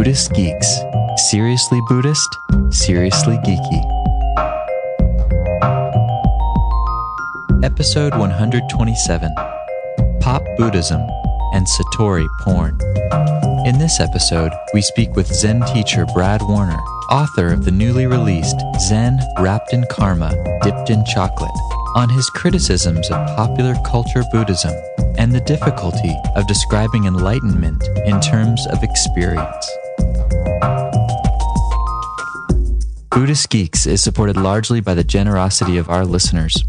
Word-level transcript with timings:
Buddhist 0.00 0.32
Geeks. 0.32 0.80
Seriously 1.28 1.78
Buddhist, 1.86 2.38
seriously 2.70 3.36
geeky. 3.44 3.82
Episode 7.62 8.14
127 8.14 9.34
Pop 10.20 10.42
Buddhism 10.56 11.02
and 11.52 11.66
Satori 11.66 12.26
Porn. 12.40 12.80
In 13.66 13.78
this 13.78 14.00
episode, 14.00 14.52
we 14.72 14.80
speak 14.80 15.14
with 15.16 15.26
Zen 15.26 15.60
teacher 15.66 16.06
Brad 16.14 16.40
Warner, 16.40 16.80
author 17.10 17.52
of 17.52 17.66
the 17.66 17.70
newly 17.70 18.06
released 18.06 18.56
Zen 18.80 19.20
Wrapped 19.38 19.74
in 19.74 19.84
Karma, 19.90 20.30
Dipped 20.62 20.88
in 20.88 21.04
Chocolate, 21.04 21.50
on 21.94 22.08
his 22.08 22.30
criticisms 22.30 23.10
of 23.10 23.36
popular 23.36 23.74
culture 23.84 24.24
Buddhism 24.32 24.72
and 25.18 25.34
the 25.34 25.42
difficulty 25.42 26.16
of 26.36 26.48
describing 26.48 27.04
enlightenment 27.04 27.86
in 28.06 28.18
terms 28.22 28.66
of 28.68 28.82
experience. 28.82 29.70
Buddhist 33.10 33.50
Geeks 33.50 33.86
is 33.86 34.00
supported 34.00 34.36
largely 34.36 34.80
by 34.80 34.94
the 34.94 35.02
generosity 35.02 35.78
of 35.78 35.90
our 35.90 36.04
listeners. 36.06 36.64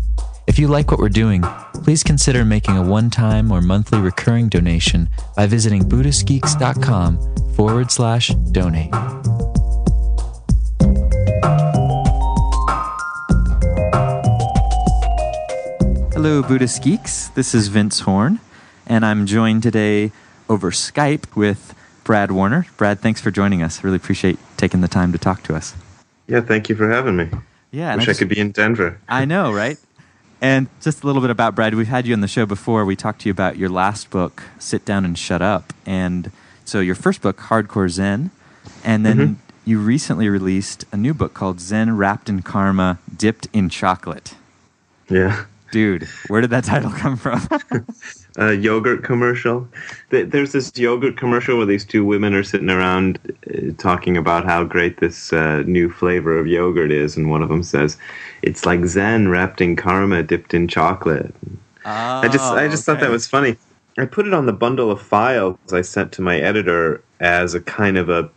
If 0.48 0.58
you 0.58 0.67
like 0.67 0.90
what 0.90 1.00
we're 1.00 1.08
doing, 1.08 1.44
please 1.84 2.04
consider 2.04 2.44
making 2.44 2.77
a 2.77 2.81
one 2.81 3.12
time 3.12 3.52
or 3.52 3.62
monthly 3.62 4.00
recurring 4.00 4.50
donation 4.50 5.08
by 5.36 5.45
visiting 5.45 5.84
BuddhistGeeks.com 5.84 7.54
forward 7.54 7.91
slash 7.91 8.30
donate. 8.52 8.90
Hello, 16.12 16.42
Buddhist 16.42 16.81
Geeks. 16.81 17.28
This 17.30 17.53
is 17.53 17.67
Vince 17.67 18.00
Horn, 18.00 18.39
and 18.88 19.05
I'm 19.05 19.28
joined 19.28 19.62
today 19.62 20.12
over 20.50 20.72
Skype 20.72 21.36
with 21.36 21.76
Brad 22.03 22.31
Warner. 22.31 22.66
Brad, 22.78 23.00
thanks 23.00 23.22
for 23.22 23.30
joining 23.30 23.62
us. 23.62 23.78
I 23.78 23.81
really 23.84 23.98
appreciate 23.98 24.39
taking 24.58 24.81
the 24.81 24.88
time 24.88 25.11
to 25.11 25.20
talk 25.20 25.44
to 25.44 25.55
us. 25.55 25.76
Yeah, 26.31 26.39
thank 26.39 26.69
you 26.69 26.75
for 26.75 26.89
having 26.89 27.17
me. 27.17 27.27
Yeah, 27.71 27.93
Wish 27.95 28.03
I, 28.03 28.05
just- 28.05 28.19
could 28.19 28.29
be 28.29 28.39
in 28.39 28.51
Denver. 28.51 28.97
I 29.09 29.25
know, 29.25 29.51
right? 29.51 29.77
And 30.39 30.67
just 30.79 31.03
a 31.03 31.05
little 31.05 31.21
bit 31.21 31.29
about 31.29 31.55
Brad. 31.55 31.75
We've 31.75 31.87
had 31.89 32.07
you 32.07 32.13
on 32.13 32.21
the 32.21 32.27
show 32.27 32.45
before. 32.45 32.85
We 32.85 32.95
talked 32.95 33.21
to 33.21 33.27
you 33.29 33.31
about 33.31 33.57
your 33.57 33.67
last 33.69 34.09
book, 34.09 34.43
Sit 34.57 34.85
Down 34.85 35.03
and 35.03 35.19
Shut 35.19 35.41
Up. 35.41 35.73
And 35.85 36.31
so 36.63 36.79
your 36.79 36.95
first 36.95 37.21
book, 37.21 37.37
Hardcore 37.37 37.89
Zen. 37.89 38.31
And 38.83 39.05
then 39.05 39.17
Mhm. 39.17 39.35
you 39.65 39.79
recently 39.79 40.29
released 40.29 40.85
a 40.93 40.97
new 40.97 41.13
book 41.13 41.33
called 41.33 41.59
Zen 41.59 41.97
Wrapped 41.97 42.29
in 42.29 42.41
Karma, 42.43 42.97
Dipped 43.15 43.49
in 43.52 43.67
Chocolate. 43.69 44.35
Yeah. 45.09 45.43
Dude, 45.72 46.03
where 46.27 46.41
did 46.41 46.50
that 46.50 46.66
title 46.66 46.91
come 46.91 47.16
from? 47.16 47.41
A 48.38 48.53
yogurt 48.53 49.03
commercial. 49.03 49.67
There's 50.09 50.52
this 50.52 50.72
yogurt 50.77 51.17
commercial 51.17 51.58
where 51.58 51.66
these 51.66 51.86
two 51.86 52.05
women 52.05 52.33
are 52.33 52.44
sitting 52.44 52.69
around 52.69 53.19
uh, 53.50 53.73
talking 53.77 54.16
about 54.16 54.45
how 54.45 54.64
great 54.64 54.99
this 54.99 55.33
uh, 55.33 55.64
new 55.66 55.89
flavor 55.89 56.38
of 56.38 56.47
yogurt 56.47 56.92
is, 56.92 57.17
and 57.17 57.30
one 57.30 57.42
of 57.42 57.49
them 57.49 57.64
says, 57.64 57.97
"It's 58.42 58.66
like 58.66 58.86
Zen 58.86 59.27
wrapped 59.27 59.59
in 59.59 59.75
karma, 59.75 60.23
dipped 60.23 60.53
in 60.53 60.67
chocolate." 60.67 61.33
I 61.83 62.27
just, 62.27 62.53
I 62.53 62.67
just 62.67 62.86
thought 62.86 62.99
that 62.99 63.09
was 63.09 63.27
funny. 63.27 63.58
I 63.97 64.05
put 64.05 64.27
it 64.27 64.33
on 64.33 64.45
the 64.45 64.53
bundle 64.53 64.92
of 64.92 65.02
files 65.02 65.58
I 65.73 65.81
sent 65.81 66.11
to 66.14 66.22
my 66.22 66.38
editor 66.39 67.03
as 67.19 67.53
a 67.53 67.61
kind 67.61 67.97
of 67.97 68.09
a, 68.09 68.30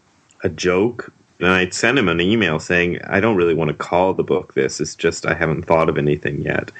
a 0.42 0.48
joke, 0.48 1.12
and 1.44 1.52
I 1.52 1.68
sent 1.68 1.98
him 1.98 2.08
an 2.08 2.20
email 2.20 2.58
saying 2.58 3.00
I 3.04 3.20
don't 3.20 3.36
really 3.36 3.54
want 3.54 3.68
to 3.68 3.74
call 3.74 4.14
the 4.14 4.22
book 4.22 4.54
this. 4.54 4.80
It's 4.80 4.94
just 4.94 5.26
I 5.26 5.34
haven't 5.34 5.64
thought 5.64 5.88
of 5.88 5.98
anything 5.98 6.40
yet. 6.40 6.70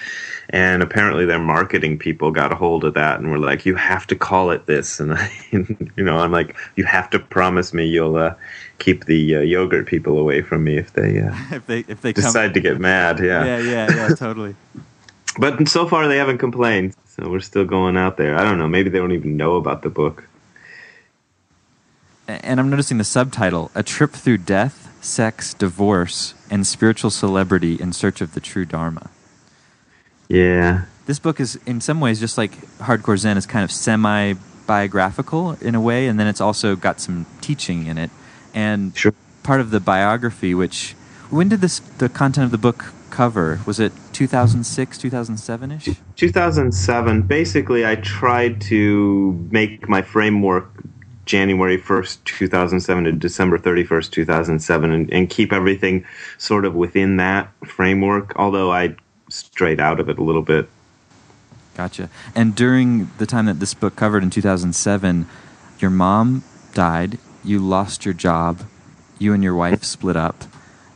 And 0.51 0.83
apparently, 0.83 1.25
their 1.27 1.39
marketing 1.39 1.99
people 1.99 2.31
got 2.31 2.53
a 2.53 2.55
hold 2.55 2.85
of 2.85 2.95
that 2.95 3.19
and 3.19 3.31
were 3.31 3.39
like, 3.39 3.67
"You 3.67 3.75
have 3.77 4.07
to 4.09 4.17
call 4.17 4.51
it 4.51 4.67
this." 4.67 5.01
And 5.01 5.15
I, 5.15 5.31
you 5.51 5.89
know, 5.99 6.19
I'm 6.19 6.33
like, 6.33 6.57
"You 6.77 6.85
have 6.85 7.11
to 7.11 7.19
promise 7.19 7.73
me 7.75 7.87
you'll 7.87 8.17
uh, 8.17 8.35
keep 8.79 9.05
the 9.07 9.37
uh, 9.37 9.41
yogurt 9.41 9.87
people 9.87 10.19
away 10.19 10.43
from 10.43 10.65
me 10.65 10.77
if 10.77 10.93
they 10.93 11.21
uh, 11.21 11.35
if 11.51 11.67
they 11.67 11.81
if 11.89 12.01
they 12.03 12.13
come, 12.13 12.25
decide 12.25 12.55
to 12.55 12.61
get 12.61 12.79
mad." 12.81 13.21
yeah, 13.21 13.59
yeah, 13.59 13.91
yeah, 13.95 14.09
totally. 14.19 14.55
But 15.39 15.69
so 15.69 15.87
far 15.89 16.09
they 16.09 16.19
haven't 16.19 16.39
complained, 16.39 16.95
so 17.07 17.29
we're 17.29 17.41
still 17.41 17.65
going 17.65 17.97
out 17.97 18.17
there. 18.17 18.39
I 18.39 18.45
don't 18.45 18.59
know. 18.59 18.69
Maybe 18.69 18.91
they 18.91 18.99
don't 18.99 19.13
even 19.13 19.37
know 19.37 19.57
about 19.57 19.83
the 19.83 19.91
book. 19.91 20.29
And 22.27 22.59
I'm 22.59 22.71
noticing 22.71 22.99
the 22.99 23.05
subtitle: 23.05 23.71
A 23.75 23.83
Trip 23.83 24.13
Through 24.13 24.39
Death, 24.39 24.97
Sex, 25.05 25.55
Divorce, 25.55 26.35
and 26.51 26.67
Spiritual 26.67 27.11
Celebrity 27.11 27.75
in 27.81 27.93
Search 27.93 28.21
of 28.21 28.35
the 28.35 28.41
True 28.41 28.65
Dharma. 28.65 29.11
Yeah, 30.29 30.85
this 31.07 31.19
book 31.19 31.41
is 31.41 31.57
in 31.67 31.81
some 31.81 32.01
ways 32.01 32.21
just 32.21 32.39
like 32.39 32.53
hardcore 32.79 33.19
zen 33.19 33.37
is 33.37 33.47
kind 33.47 33.65
of 33.65 33.71
semi 33.71 34.35
biographical 34.67 35.53
in 35.61 35.75
a 35.75 35.81
way 35.81 36.07
and 36.07 36.19
then 36.19 36.27
it's 36.27 36.41
also 36.41 36.75
got 36.75 36.99
some 36.99 37.27
teaching 37.43 37.85
in 37.85 37.99
it 37.99 38.11
and 38.55 38.97
Sure. 38.97 39.13
part 39.43 39.61
of 39.61 39.71
the 39.71 39.79
biography 39.79 40.55
which 40.55 40.95
when 41.29 41.51
did 41.51 41.61
this 41.61 41.81
the 41.99 42.09
content 42.09 42.47
of 42.47 42.51
the 42.51 42.57
book 42.57 42.87
cover 43.11 43.61
was 43.67 43.79
it 43.79 43.93
2006 44.15 44.99
2007ish 44.99 45.97
2007. 46.17 47.23
Basically, 47.23 47.85
I 47.85 47.97
tried 47.97 48.61
to 48.63 49.47
make 49.51 49.89
my 49.89 50.01
framework 50.01 50.71
January 51.25 51.79
1st, 51.79 52.25
2007 52.25 53.05
to 53.05 53.13
December 53.13 53.59
31st, 53.59 54.11
2007, 54.11 54.91
and, 54.93 55.13
and 55.13 55.31
keep 55.31 55.53
everything 55.53 56.05
sort 56.39 56.65
of 56.65 56.75
within 56.75 57.17
that 57.17 57.51
framework. 57.65 58.33
Although 58.37 58.73
I 58.73 58.97
strayed 59.29 59.81
out 59.81 60.01
of 60.01 60.09
it 60.09 60.19
a 60.19 60.23
little 60.23 60.43
bit. 60.43 60.69
gotcha 61.75 62.09
and 62.35 62.55
during 62.55 63.11
the 63.19 63.27
time 63.27 63.47
that 63.47 63.61
this 63.61 63.75
book 63.75 63.97
covered 63.97 64.23
in 64.23 64.31
2007 64.31 65.27
your 65.79 65.91
mom 65.91 66.45
died 66.73 67.19
you 67.43 67.59
lost 67.59 68.05
your 68.05 68.15
job 68.15 68.63
you 69.19 69.33
and 69.33 69.43
your 69.43 69.55
wife 69.55 69.83
split 69.83 70.17
up 70.17 70.45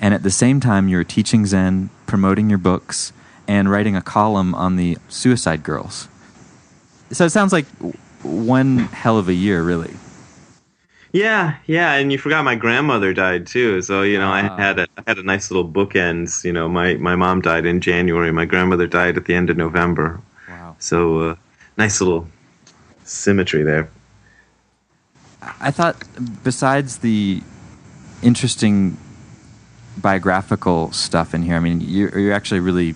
and 0.00 0.14
at 0.14 0.22
the 0.22 0.30
same 0.30 0.60
time 0.60 0.88
you 0.88 0.96
were 0.96 1.04
teaching 1.04 1.46
zen 1.46 1.90
promoting 2.06 2.48
your 2.48 2.58
books 2.58 3.12
and 3.46 3.70
writing 3.70 3.96
a 3.96 4.02
column 4.02 4.54
on 4.54 4.76
the 4.76 4.96
suicide 5.08 5.62
girls 5.62 6.08
so 7.10 7.24
it 7.24 7.30
sounds 7.30 7.52
like 7.52 7.66
one 8.22 8.78
hell 8.78 9.18
of 9.18 9.28
a 9.28 9.34
year 9.34 9.62
really 9.62 9.94
Yeah, 11.12 11.56
yeah, 11.66 11.94
and 11.94 12.12
you 12.12 12.18
forgot 12.18 12.44
my 12.44 12.54
grandmother 12.54 13.14
died 13.14 13.46
too. 13.46 13.80
So 13.82 14.02
you 14.02 14.18
know, 14.18 14.28
Ah. 14.28 14.54
I 14.56 14.60
had 14.60 14.78
a 14.78 14.86
I 14.98 15.02
had 15.06 15.18
a 15.18 15.22
nice 15.22 15.50
little 15.50 15.68
bookends. 15.68 16.44
You 16.44 16.52
know, 16.52 16.68
my 16.68 16.94
my 16.94 17.16
mom 17.16 17.40
died 17.40 17.64
in 17.64 17.80
January. 17.80 18.30
My 18.32 18.44
grandmother 18.44 18.86
died 18.86 19.16
at 19.16 19.24
the 19.24 19.34
end 19.34 19.48
of 19.50 19.56
November. 19.56 20.20
wow 20.48 20.76
So 20.78 21.18
uh, 21.30 21.34
nice 21.78 22.00
little 22.00 22.28
symmetry 23.04 23.62
there. 23.62 23.88
I 25.60 25.70
thought 25.70 25.96
besides 26.44 26.98
the 26.98 27.42
interesting 28.22 28.98
biographical 29.96 30.92
stuff 30.92 31.32
in 31.34 31.42
here, 31.42 31.56
I 31.56 31.60
mean, 31.60 31.80
you're, 31.80 32.16
you're 32.18 32.34
actually 32.34 32.58
a 32.58 32.62
really 32.62 32.94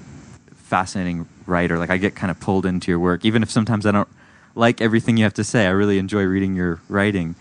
fascinating 0.55 1.27
writer. 1.47 1.79
Like 1.79 1.91
I 1.91 1.97
get 1.97 2.15
kind 2.15 2.31
of 2.31 2.39
pulled 2.41 2.67
into 2.67 2.91
your 2.91 2.99
work, 2.99 3.25
even 3.25 3.43
if 3.43 3.51
sometimes 3.51 3.87
I 3.87 3.93
don't 3.93 4.09
like 4.55 4.81
everything 4.81 5.17
you 5.17 5.25
have 5.25 5.35
to 5.35 5.45
say. 5.45 5.67
I 5.67 5.71
really 5.71 5.99
enjoy 5.99 6.25
reading 6.25 6.55
your 6.55 6.81
writing. 6.89 7.35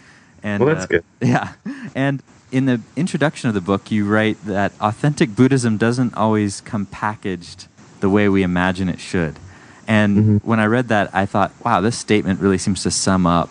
And 0.44 0.64
Well, 0.64 0.74
that's 0.76 0.86
uh, 0.86 0.88
good. 0.88 1.04
Yeah, 1.22 1.54
and 1.96 2.22
in 2.52 2.66
the 2.66 2.82
introduction 2.96 3.48
of 3.48 3.54
the 3.54 3.62
book, 3.62 3.92
you 3.92 4.06
write 4.06 4.44
that 4.46 4.74
authentic 4.82 5.36
Buddhism 5.36 5.78
doesn't 5.78 6.14
always 6.16 6.62
come 6.62 6.86
packaged 6.86 7.68
the 8.02 8.10
way 8.10 8.28
we 8.28 8.44
imagine 8.44 8.90
it 8.90 9.00
should. 9.00 9.36
And 9.88 10.18
Mhm. 10.18 10.44
when 10.44 10.60
I 10.60 10.66
read 10.66 10.88
that, 10.90 11.10
I 11.14 11.26
thought, 11.26 11.52
wow, 11.64 11.82
this 11.82 11.98
statement 11.98 12.40
really 12.40 12.58
seems 12.58 12.84
to 12.84 12.92
sum 12.92 13.26
up 13.26 13.50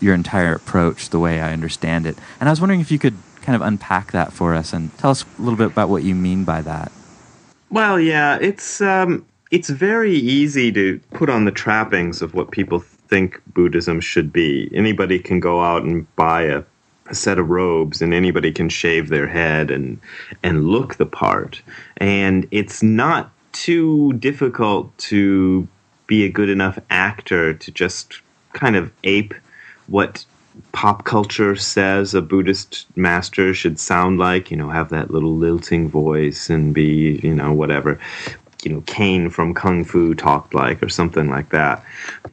your 0.00 0.14
entire 0.14 0.54
approach 0.54 1.08
the 1.10 1.18
way 1.18 1.40
I 1.40 1.52
understand 1.52 2.06
it. 2.06 2.16
And 2.38 2.48
I 2.48 2.52
was 2.52 2.60
wondering 2.60 2.80
if 2.80 2.90
you 2.90 2.98
could 2.98 3.14
kind 3.42 3.56
of 3.56 3.62
unpack 3.62 4.12
that 4.12 4.32
for 4.32 4.54
us 4.54 4.72
and 4.72 4.96
tell 4.98 5.10
us 5.10 5.24
a 5.38 5.42
little 5.42 5.56
bit 5.56 5.68
about 5.68 5.88
what 5.88 6.02
you 6.02 6.14
mean 6.14 6.44
by 6.44 6.60
that. 6.62 6.92
Well, 7.70 7.98
yeah, 7.98 8.36
it's 8.40 8.80
um, 8.80 9.24
it's 9.50 9.70
very 9.70 10.14
easy 10.14 10.70
to 10.72 11.00
put 11.12 11.30
on 11.30 11.44
the 11.46 11.50
trappings 11.52 12.22
of 12.22 12.34
what 12.34 12.50
people 12.50 12.84
think 13.08 13.40
Buddhism 13.54 14.00
should 14.00 14.32
be. 14.32 14.70
Anybody 14.74 15.18
can 15.18 15.40
go 15.40 15.60
out 15.60 15.82
and 15.82 16.06
buy 16.16 16.42
a, 16.42 16.62
a 17.06 17.14
set 17.14 17.38
of 17.38 17.50
robes, 17.50 18.02
and 18.02 18.12
anybody 18.12 18.52
can 18.52 18.68
shave 18.68 19.08
their 19.08 19.26
head 19.26 19.70
and 19.70 20.00
and 20.42 20.66
look 20.66 20.96
the 20.96 21.06
part. 21.06 21.62
And 21.98 22.46
it's 22.50 22.82
not 22.82 23.30
too 23.52 24.12
difficult 24.14 24.96
to 24.98 25.66
be 26.06 26.24
a 26.24 26.28
good 26.28 26.48
enough 26.48 26.78
actor 26.90 27.54
to 27.54 27.70
just 27.70 28.20
kind 28.52 28.76
of 28.76 28.92
ape 29.04 29.34
what 29.86 30.24
pop 30.72 31.04
culture 31.04 31.56
says 31.56 32.14
a 32.14 32.22
Buddhist 32.22 32.86
master 32.96 33.52
should 33.52 33.78
sound 33.78 34.18
like, 34.18 34.50
you 34.50 34.56
know, 34.56 34.70
have 34.70 34.88
that 34.90 35.10
little 35.10 35.34
lilting 35.34 35.88
voice 35.88 36.48
and 36.48 36.74
be, 36.74 37.20
you 37.22 37.34
know, 37.34 37.52
whatever, 37.52 37.98
you 38.66 38.72
know, 38.72 38.82
Caine 38.86 39.30
from 39.30 39.54
Kung 39.54 39.84
Fu 39.84 40.12
talked 40.12 40.52
like 40.52 40.82
or 40.82 40.88
something 40.88 41.30
like 41.30 41.50
that. 41.50 41.84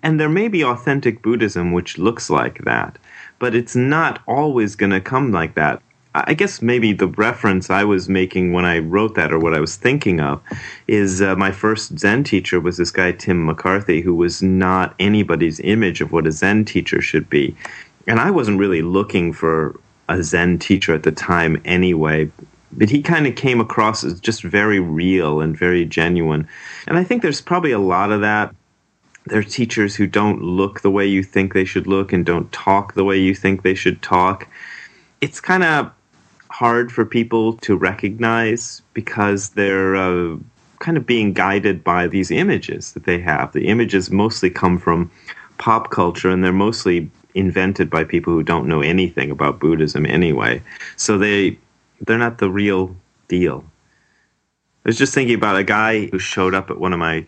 And 0.02 0.20
there 0.20 0.30
may 0.30 0.48
be 0.48 0.64
authentic 0.64 1.22
Buddhism 1.22 1.72
which 1.74 2.00
looks 2.00 2.28
like 2.28 2.64
that, 2.64 2.98
but 3.38 3.54
it's 3.54 3.76
not 3.76 4.20
always 4.26 4.76
going 4.76 4.92
to 4.92 5.00
come 5.00 5.32
like 5.32 5.54
that. 5.54 5.80
I 6.16 6.34
guess 6.34 6.62
maybe 6.62 6.92
the 6.92 7.08
reference 7.08 7.70
I 7.70 7.84
was 7.84 8.10
making 8.10 8.52
when 8.52 8.66
I 8.66 8.80
wrote 8.80 9.16
that, 9.16 9.32
or 9.32 9.40
what 9.40 9.54
I 9.54 9.60
was 9.60 9.76
thinking 9.76 10.20
of, 10.20 10.42
is 10.88 11.22
uh, 11.22 11.36
my 11.36 11.52
first 11.52 11.98
Zen 11.98 12.24
teacher 12.24 12.60
was 12.60 12.78
this 12.78 12.92
guy 12.92 13.12
Tim 13.12 13.46
McCarthy, 13.46 14.02
who 14.02 14.14
was 14.14 14.44
not 14.44 14.94
anybody's 15.00 15.60
image 15.60 16.02
of 16.02 16.12
what 16.12 16.28
a 16.28 16.32
Zen 16.32 16.66
teacher 16.66 17.02
should 17.02 17.30
be, 17.32 17.56
and 18.06 18.20
I 18.20 18.30
wasn't 18.30 18.60
really 18.60 18.84
looking 18.84 19.34
for 19.34 19.80
a 20.08 20.22
Zen 20.22 20.60
teacher 20.60 20.94
at 20.94 21.02
the 21.02 21.12
time 21.12 21.60
anyway. 21.66 22.30
But 22.78 22.90
he 22.90 23.02
kind 23.02 23.28
of 23.28 23.36
came 23.36 23.60
across 23.60 24.04
as 24.04 24.20
just 24.20 24.44
very 24.44 24.80
real 24.80 25.42
and 25.42 25.58
very 25.58 25.86
genuine. 25.86 26.48
And 26.88 26.98
I 26.98 27.04
think 27.04 27.22
there's 27.22 27.42
probably 27.42 27.72
a 27.72 27.80
lot 27.80 28.12
of 28.12 28.22
that. 28.22 28.54
There 29.26 29.40
are 29.40 29.44
teachers 29.44 29.96
who 29.96 30.08
don't 30.08 30.42
look 30.42 30.82
the 30.82 30.92
way 30.92 31.06
you 31.06 31.24
think 31.24 31.54
they 31.54 31.66
should 31.66 31.88
look 31.88 32.12
and 32.12 32.26
don't 32.26 32.52
talk 32.52 32.94
the 32.94 33.06
way 33.06 33.18
you 33.18 33.34
think 33.34 33.62
they 33.62 33.76
should 33.76 34.02
talk. 34.02 34.48
It's 35.22 35.40
kind 35.40 35.64
of 35.64 35.92
hard 36.50 36.92
for 36.92 37.06
people 37.06 37.54
to 37.58 37.76
recognize 37.76 38.82
because 38.94 39.50
they're 39.50 39.96
uh, 39.96 40.38
kind 40.80 40.98
of 40.98 41.06
being 41.06 41.34
guided 41.34 41.84
by 41.84 42.08
these 42.08 42.30
images 42.30 42.92
that 42.94 43.06
they 43.06 43.20
have. 43.20 43.54
The 43.54 43.68
images 43.68 44.12
mostly 44.12 44.50
come 44.50 44.78
from 44.78 45.10
pop 45.58 45.90
culture 45.90 46.30
and 46.30 46.44
they're 46.44 46.52
mostly 46.52 47.10
invented 47.36 47.90
by 47.90 48.04
people 48.04 48.34
who 48.34 48.44
don't 48.44 48.68
know 48.68 48.82
anything 48.82 49.32
about 49.32 49.60
Buddhism 49.60 50.06
anyway. 50.06 50.62
So 50.98 51.18
they 51.18 51.58
they're 52.02 52.18
not 52.18 52.38
the 52.38 52.50
real 52.50 52.96
deal. 53.28 53.64
I 54.86 54.90
was 54.90 54.98
just 54.98 55.14
thinking 55.14 55.36
about 55.36 55.56
a 55.56 55.64
guy 55.64 56.08
who 56.08 56.20
showed 56.20 56.54
up 56.54 56.70
at 56.70 56.78
one 56.78 56.92
of 56.92 57.00
my 57.00 57.26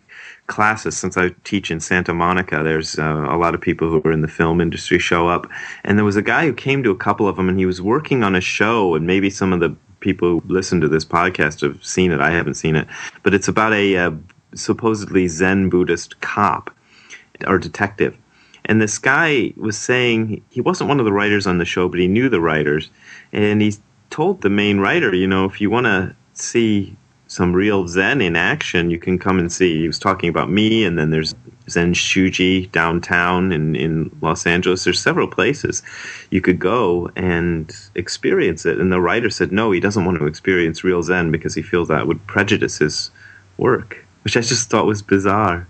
classes 0.48 0.98
since 0.98 1.18
I 1.18 1.30
teach 1.44 1.72
in 1.72 1.80
Santa 1.80 2.14
Monica. 2.14 2.62
There's 2.64 3.00
uh, 3.00 3.28
a 3.30 3.38
lot 3.38 3.56
of 3.56 3.62
people 3.62 3.90
who 3.90 4.02
are 4.04 4.12
in 4.12 4.22
the 4.22 4.28
film 4.28 4.60
industry 4.60 5.00
show 5.00 5.28
up, 5.30 5.48
and 5.84 5.98
there 5.98 6.06
was 6.06 6.18
a 6.18 6.22
guy 6.22 6.46
who 6.46 6.54
came 6.54 6.84
to 6.84 6.92
a 6.92 6.98
couple 6.98 7.28
of 7.28 7.38
them, 7.38 7.48
and 7.48 7.58
he 7.58 7.66
was 7.66 7.82
working 7.82 8.24
on 8.24 8.36
a 8.36 8.42
show, 8.42 8.94
and 8.94 9.08
maybe 9.08 9.30
some 9.30 9.54
of 9.54 9.62
the 9.62 9.76
people 10.02 10.42
who 10.42 10.44
listen 10.48 10.82
to 10.82 10.90
this 10.90 11.06
podcast 11.06 11.62
have 11.62 11.84
seen 11.84 12.12
it. 12.12 12.20
I 12.20 12.32
haven't 12.32 12.56
seen 12.56 12.76
it, 12.76 12.88
but 13.24 13.34
it's 13.34 13.48
about 13.48 13.74
a 13.74 13.98
uh, 13.98 14.12
supposedly 14.54 15.28
Zen 15.28 15.70
Buddhist 15.70 16.20
cop 16.22 16.76
or 17.48 17.58
detective. 17.58 18.18
And 18.66 18.82
this 18.82 18.98
guy 18.98 19.54
was 19.58 19.78
saying 19.78 20.44
he 20.50 20.60
wasn't 20.60 20.90
one 20.90 21.00
of 21.00 21.06
the 21.06 21.14
writers 21.14 21.48
on 21.48 21.60
the 21.60 21.66
show, 21.66 21.88
but 21.88 22.00
he 22.00 22.08
knew 22.08 22.30
the 22.30 22.42
writers, 22.42 22.90
and 23.32 23.62
he 23.62 23.76
told 24.16 24.42
the 24.42 24.50
main 24.50 24.80
writer, 24.80 25.14
you 25.14 25.28
know, 25.28 25.44
if 25.44 25.60
you 25.60 25.70
want 25.70 25.86
to 25.86 26.16
see 26.36 26.96
some 27.28 27.52
real 27.52 27.86
Zen 27.86 28.22
in 28.22 28.38
action, 28.38 28.90
you 28.90 28.98
can 28.98 29.20
come 29.20 29.40
and 29.40 29.52
see. 29.52 29.82
He 29.82 29.88
was 29.88 30.00
talking 30.00 30.30
about 30.30 30.50
me, 30.50 30.86
and 30.86 30.98
then 30.98 31.10
there's 31.10 31.36
Zenshuji 31.68 32.72
downtown 32.72 33.52
in, 33.52 33.76
in 33.76 34.10
Los 34.22 34.48
Angeles. 34.48 34.86
There's 34.86 35.02
several 35.02 35.28
places 35.28 35.84
you 36.32 36.40
could 36.40 36.60
go 36.60 37.12
and 37.18 37.76
experience 37.96 38.66
it. 38.66 38.80
And 38.80 38.90
the 38.90 39.02
writer 39.02 39.30
said, 39.30 39.52
no, 39.52 39.72
he 39.72 39.82
doesn't 39.82 40.06
want 40.06 40.18
to 40.20 40.28
experience 40.28 40.82
real 40.82 41.04
Zen 41.04 41.30
because 41.30 41.54
he 41.54 41.62
feels 41.62 41.90
that 41.90 42.08
would 42.08 42.26
prejudice 42.26 42.78
his 42.78 43.12
work, 43.58 44.06
which 44.24 44.38
I 44.38 44.40
just 44.40 44.70
thought 44.70 44.86
was 44.86 45.02
bizarre. 45.02 45.68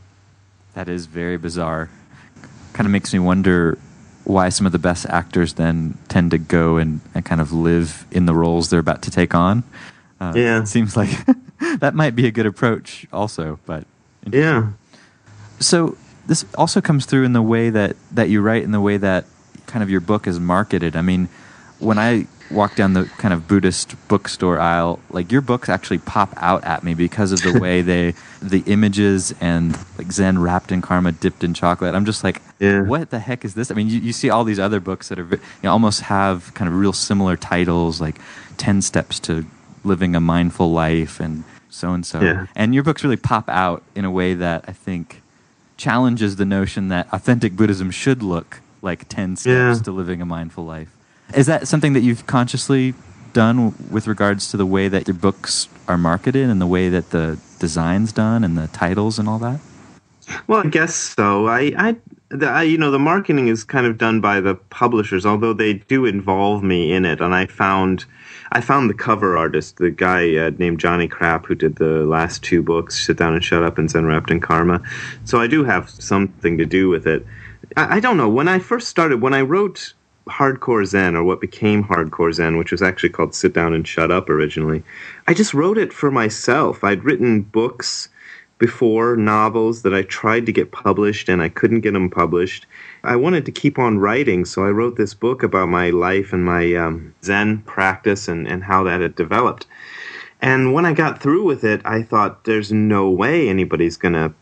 That 0.76 0.88
is 0.88 1.08
very 1.08 1.38
bizarre. 1.38 1.90
Kind 2.74 2.86
of 2.86 2.92
makes 2.92 3.12
me 3.12 3.18
wonder 3.18 3.80
why 4.26 4.50
some 4.50 4.66
of 4.66 4.72
the 4.72 4.80
best 4.80 5.06
actors 5.08 5.54
then 5.54 5.98
tend 6.08 6.32
to 6.32 6.38
go 6.38 6.78
and, 6.78 7.00
and 7.14 7.24
kind 7.24 7.40
of 7.40 7.54
live 7.54 8.06
in 8.12 8.26
the 8.26 8.34
roles 8.34 8.70
they're 8.70 8.80
about 8.80 9.02
to 9.04 9.12
take 9.12 9.34
on. 9.34 9.64
Uh, 10.20 10.34
yeah. 10.36 10.60
It 10.60 10.68
seems 10.68 10.98
like 10.98 11.10
that 11.80 11.96
might 11.96 12.16
be 12.16 12.28
a 12.28 12.32
good 12.32 12.46
approach 12.46 13.06
also, 13.14 13.60
but. 13.66 13.86
Yeah. 14.30 14.72
So 15.60 15.96
this 16.26 16.46
also 16.58 16.82
comes 16.82 17.06
through 17.06 17.24
in 17.24 17.34
the 17.34 17.42
way 17.42 17.70
that, 17.70 17.96
that 18.12 18.30
you 18.30 18.42
write, 18.42 18.64
in 18.64 18.72
the 18.72 18.82
way 18.82 18.98
that 18.98 19.26
kind 19.68 19.84
of 19.84 19.90
your 19.90 20.02
book 20.02 20.28
is 20.28 20.40
marketed. 20.40 20.96
I 20.96 21.02
mean, 21.02 21.30
when 21.80 21.98
I 21.98 22.28
walk 22.52 22.76
down 22.76 22.94
the 22.94 23.06
kind 23.18 23.34
of 23.34 23.48
Buddhist 23.48 23.96
bookstore 24.08 24.60
aisle, 24.60 25.00
like 25.10 25.32
your 25.32 25.42
books 25.42 25.68
actually 25.68 25.98
pop 25.98 26.34
out 26.38 26.64
at 26.64 26.84
me 26.84 26.94
because 26.94 27.32
of 27.32 27.42
the 27.42 27.60
way 27.62 27.82
they, 27.82 28.14
the 28.42 28.64
images 28.68 29.34
and 29.42 29.78
like 29.98 30.12
Zen 30.12 30.40
wrapped 30.40 30.72
in 30.72 30.82
karma, 30.82 31.12
dipped 31.12 31.44
in 31.44 31.54
chocolate. 31.54 31.96
I'm 31.96 32.06
just 32.06 32.24
like, 32.24 32.42
yeah. 32.60 32.84
what 32.84 33.10
the 33.10 33.20
heck 33.20 33.44
is 33.46 33.56
this? 33.56 33.72
I 33.72 33.74
mean, 33.74 33.90
you, 33.90 34.00
you 34.00 34.14
see 34.14 34.30
all 34.30 34.44
these 34.44 34.60
other 34.60 34.80
books 34.80 35.10
that 35.10 35.20
are, 35.20 35.26
you 35.26 35.40
know, 35.64 35.72
almost 35.72 36.02
have 36.02 36.54
kind 36.54 36.68
of 36.68 36.76
real 36.76 36.94
similar 36.94 37.36
titles, 37.36 38.00
like 38.00 38.20
10 38.58 38.82
Steps 38.82 39.20
to 39.22 39.46
Living 39.84 40.16
a 40.16 40.20
Mindful 40.20 40.72
Life 40.72 41.20
and 41.20 41.44
so 41.70 41.92
and 41.92 42.06
so. 42.06 42.22
And 42.56 42.74
your 42.74 42.84
books 42.84 43.04
really 43.04 43.18
pop 43.18 43.50
out 43.50 43.84
in 43.96 44.06
a 44.06 44.12
way 44.12 44.34
that 44.34 44.66
I 44.68 44.72
think 44.72 45.22
challenges 45.78 46.38
the 46.38 46.46
notion 46.46 46.88
that 46.90 47.12
authentic 47.12 47.56
Buddhism 47.56 47.92
should 47.92 48.24
look 48.24 48.62
like 48.82 49.10
10 49.10 49.36
steps 49.36 49.80
yeah. 49.80 49.84
to 49.84 49.92
living 49.92 50.22
a 50.22 50.26
mindful 50.26 50.66
life. 50.66 50.96
Is 51.34 51.48
that 51.48 51.68
something 51.68 51.94
that 51.94 52.02
you've 52.02 52.28
consciously 52.28 52.94
done 53.34 53.76
with 53.92 54.08
regards 54.08 54.50
to 54.52 54.58
the 54.58 54.66
way 54.66 54.88
that 54.88 55.08
your 55.08 55.16
books 55.16 55.68
are 55.88 55.98
marketed 55.98 56.50
and 56.50 56.62
the 56.62 56.68
way 56.68 56.90
that 56.90 57.10
the 57.10 57.40
design's 57.60 58.12
done 58.12 58.44
and 58.44 58.58
the 58.58 58.68
titles 58.68 59.20
and 59.20 59.28
all 59.28 59.40
that? 59.40 59.60
Well, 60.48 60.66
I 60.66 60.70
guess 60.70 60.96
so. 60.96 61.48
I, 61.48 61.74
I, 61.78 61.96
the, 62.30 62.48
I, 62.48 62.64
you 62.64 62.78
know, 62.78 62.92
the 62.92 63.00
marketing 63.00 63.48
is 63.48 63.64
kind 63.64 63.86
of 63.86 63.98
done 63.98 64.22
by 64.22 64.40
the 64.40 64.56
publishers, 64.56 65.26
although 65.26 65.54
they 65.54 65.74
do 65.74 66.06
involve 66.06 66.64
me 66.64 66.94
in 66.94 67.06
it. 67.06 67.22
And 67.22 67.36
I 67.36 67.46
found, 67.46 68.06
I 68.52 68.62
found 68.62 68.90
the 68.90 68.96
cover 68.96 69.38
artist, 69.38 69.78
the 69.78 69.92
guy 69.92 70.36
uh, 70.36 70.52
named 70.58 70.80
Johnny 70.80 71.08
Crap, 71.08 71.46
who 71.46 71.56
did 71.56 71.76
the 71.76 72.06
last 72.06 72.42
two 72.44 72.64
books, 72.64 73.06
"Sit 73.06 73.18
Down 73.18 73.34
and 73.34 73.44
Shut 73.44 73.64
Up" 73.64 73.78
and 73.78 73.90
"Zen 73.90 74.06
Wrapped 74.06 74.32
in 74.32 74.40
Karma." 74.40 74.82
So 75.26 75.40
I 75.40 75.48
do 75.48 75.64
have 75.64 75.90
something 75.90 76.58
to 76.58 76.66
do 76.66 76.90
with 76.90 77.06
it. 77.06 77.26
I, 77.78 77.98
I 77.98 78.00
don't 78.00 78.18
know. 78.18 78.30
When 78.30 78.48
I 78.48 78.60
first 78.60 78.88
started, 78.88 79.22
when 79.22 79.34
I 79.34 79.42
wrote 79.42 79.94
Hardcore 80.28 80.86
Zen, 80.86 81.16
or 81.16 81.24
what 81.24 81.42
became 81.42 81.84
Hardcore 81.84 82.34
Zen, 82.34 82.58
which 82.58 82.72
was 82.72 82.82
actually 82.82 83.10
called 83.10 83.36
Sit 83.36 83.54
Down 83.54 83.74
and 83.74 83.88
Shut 83.88 84.12
Up 84.12 84.30
originally, 84.30 84.84
I 85.28 85.34
just 85.34 85.54
wrote 85.54 85.78
it 85.78 85.94
for 85.94 86.10
myself. 86.12 86.84
I'd 86.84 87.04
written 87.04 87.42
books 87.42 88.10
before, 88.58 89.16
novels 89.16 89.82
that 89.82 89.94
I 89.94 90.04
tried 90.04 90.46
to 90.46 90.52
get 90.52 90.72
published 90.72 91.28
and 91.30 91.42
I 91.42 91.50
couldn't 91.50 91.82
get 91.82 91.92
them 91.92 92.10
published. 92.10 92.66
I 93.04 93.16
wanted 93.18 93.46
to 93.46 93.52
keep 93.52 93.78
on 93.78 94.00
writing, 94.00 94.46
so 94.46 94.66
I 94.66 94.70
wrote 94.70 94.96
this 94.96 95.14
book 95.14 95.44
about 95.44 95.68
my 95.68 95.90
life 95.90 96.32
and 96.34 96.46
my 96.46 96.74
um, 96.74 97.14
Zen 97.24 97.60
practice 97.64 98.28
and, 98.28 98.48
and 98.48 98.64
how 98.64 98.84
that 98.84 99.02
had 99.02 99.16
developed. 99.16 99.68
And 100.42 100.74
when 100.74 100.86
I 100.86 100.94
got 100.94 101.22
through 101.22 101.44
with 101.44 101.64
it, 101.64 101.82
I 101.86 102.02
thought, 102.02 102.44
there's 102.46 102.72
no 102.72 103.10
way 103.10 103.50
anybody's 103.50 103.98
going 103.98 104.14
to 104.14 104.34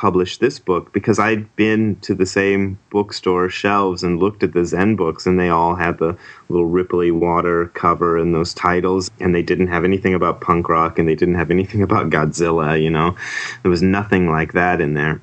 publish 0.00 0.38
this 0.38 0.58
book 0.58 0.94
because 0.94 1.18
I'd 1.18 1.54
been 1.56 1.96
to 1.96 2.14
the 2.14 2.24
same 2.24 2.78
bookstore 2.88 3.50
shelves 3.50 4.02
and 4.02 4.18
looked 4.18 4.42
at 4.42 4.54
the 4.54 4.64
Zen 4.64 4.96
books, 4.96 5.26
and 5.26 5.38
they 5.38 5.50
all 5.50 5.74
had 5.74 5.98
the 5.98 6.16
little 6.48 6.70
ripply 6.70 7.12
water 7.12 7.66
cover 7.74 8.16
and 8.16 8.34
those 8.34 8.54
titles, 8.54 9.10
and 9.20 9.34
they 9.34 9.42
didn't 9.42 9.66
have 9.66 9.84
anything 9.84 10.14
about 10.14 10.40
punk 10.40 10.70
rock 10.70 10.98
and 10.98 11.06
they 11.06 11.14
didn't 11.14 11.34
have 11.34 11.50
anything 11.50 11.82
about 11.82 12.08
Godzilla, 12.08 12.82
you 12.82 12.88
know. 12.88 13.14
There 13.62 13.70
was 13.70 13.82
nothing 13.82 14.30
like 14.30 14.54
that 14.54 14.80
in 14.80 14.94
there. 14.94 15.20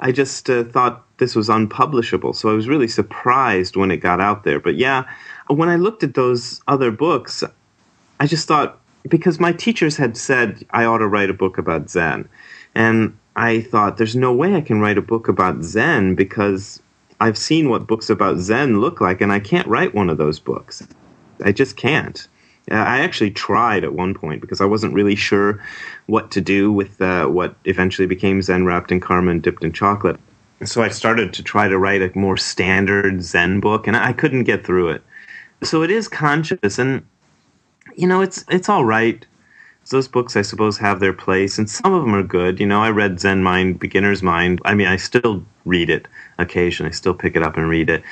I 0.00 0.10
just 0.10 0.48
uh, 0.48 0.64
thought 0.64 1.04
this 1.18 1.36
was 1.36 1.50
unpublishable, 1.50 2.32
so 2.32 2.48
I 2.48 2.54
was 2.54 2.68
really 2.68 2.88
surprised 2.88 3.76
when 3.76 3.90
it 3.90 3.98
got 3.98 4.22
out 4.22 4.44
there. 4.44 4.58
But 4.58 4.76
yeah, 4.76 5.04
when 5.48 5.68
I 5.68 5.76
looked 5.76 6.02
at 6.02 6.14
those 6.14 6.62
other 6.66 6.90
books, 6.90 7.44
I 8.20 8.26
just 8.26 8.48
thought, 8.48 8.80
because 9.06 9.38
my 9.38 9.52
teachers 9.52 9.98
had 9.98 10.16
said 10.16 10.64
I 10.70 10.86
ought 10.86 10.98
to 10.98 11.06
write 11.06 11.28
a 11.28 11.34
book 11.34 11.58
about 11.58 11.90
Zen. 11.90 12.26
And 12.74 13.18
I 13.36 13.60
thought, 13.60 13.98
there's 13.98 14.16
no 14.16 14.32
way 14.32 14.54
I 14.54 14.62
can 14.62 14.80
write 14.80 14.96
a 14.96 15.02
book 15.02 15.28
about 15.28 15.62
Zen 15.62 16.14
because 16.14 16.82
I've 17.20 17.36
seen 17.36 17.68
what 17.68 17.86
books 17.86 18.08
about 18.08 18.38
Zen 18.38 18.80
look 18.80 19.00
like, 19.00 19.20
and 19.20 19.30
I 19.30 19.40
can't 19.40 19.68
write 19.68 19.94
one 19.94 20.08
of 20.08 20.16
those 20.16 20.38
books. 20.40 20.86
I 21.44 21.52
just 21.52 21.76
can't. 21.76 22.26
I 22.70 23.00
actually 23.00 23.30
tried 23.30 23.84
at 23.84 23.92
one 23.92 24.14
point 24.14 24.40
because 24.40 24.60
I 24.60 24.64
wasn't 24.64 24.94
really 24.94 25.14
sure 25.14 25.62
what 26.06 26.30
to 26.32 26.40
do 26.40 26.72
with 26.72 27.00
uh, 27.00 27.26
what 27.26 27.54
eventually 27.64 28.06
became 28.08 28.42
Zen 28.42 28.64
wrapped 28.64 28.90
in 28.90 29.00
karma 29.00 29.30
and 29.30 29.42
dipped 29.42 29.62
in 29.62 29.72
chocolate. 29.72 30.18
So 30.64 30.82
I 30.82 30.88
started 30.88 31.32
to 31.34 31.42
try 31.42 31.68
to 31.68 31.78
write 31.78 32.02
a 32.02 32.10
more 32.18 32.36
standard 32.36 33.22
Zen 33.22 33.60
book, 33.60 33.86
and 33.86 33.96
I 33.96 34.12
couldn't 34.12 34.44
get 34.44 34.66
through 34.66 34.88
it. 34.88 35.02
So 35.62 35.82
it 35.82 35.90
is 35.90 36.08
conscious, 36.08 36.78
and 36.78 37.06
you 37.94 38.06
know, 38.06 38.22
it's 38.22 38.44
it's 38.48 38.68
all 38.68 38.84
right 38.84 39.24
those 39.90 40.08
books, 40.08 40.36
I 40.36 40.42
suppose, 40.42 40.78
have 40.78 41.00
their 41.00 41.12
place, 41.12 41.58
and 41.58 41.70
some 41.70 41.92
of 41.92 42.02
them 42.02 42.14
are 42.14 42.22
good. 42.22 42.58
You 42.58 42.66
know, 42.66 42.82
I 42.82 42.90
read 42.90 43.20
Zen 43.20 43.42
Mind, 43.42 43.78
Beginner's 43.78 44.22
Mind. 44.22 44.60
I 44.64 44.74
mean, 44.74 44.88
I 44.88 44.96
still 44.96 45.44
read 45.64 45.90
it 45.90 46.08
occasionally. 46.38 46.90
I 46.90 46.92
still 46.92 47.14
pick 47.14 47.36
it 47.36 47.42
up 47.42 47.56
and 47.56 47.68
read 47.68 47.88
it, 47.88 48.02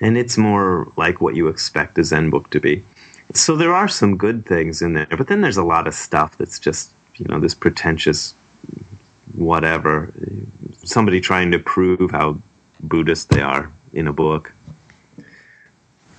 and 0.00 0.18
it's 0.18 0.36
more 0.36 0.90
like 0.96 1.20
what 1.20 1.36
you 1.36 1.48
expect 1.48 1.98
a 1.98 2.04
Zen 2.04 2.30
book 2.30 2.50
to 2.50 2.60
be. 2.60 2.84
So 3.32 3.56
there 3.56 3.74
are 3.74 3.86
some 3.86 4.16
good 4.16 4.44
things 4.44 4.82
in 4.82 4.94
there, 4.94 5.06
but 5.06 5.28
then 5.28 5.40
there's 5.40 5.56
a 5.56 5.64
lot 5.64 5.86
of 5.86 5.94
stuff 5.94 6.36
that's 6.36 6.58
just, 6.58 6.90
you 7.16 7.26
know, 7.26 7.38
this 7.38 7.54
pretentious 7.54 8.34
whatever. 9.34 10.12
Somebody 10.82 11.20
trying 11.20 11.52
to 11.52 11.60
prove 11.60 12.10
how 12.10 12.40
Buddhist 12.80 13.28
they 13.28 13.40
are 13.40 13.72
in 13.92 14.08
a 14.08 14.12
book. 14.12 14.52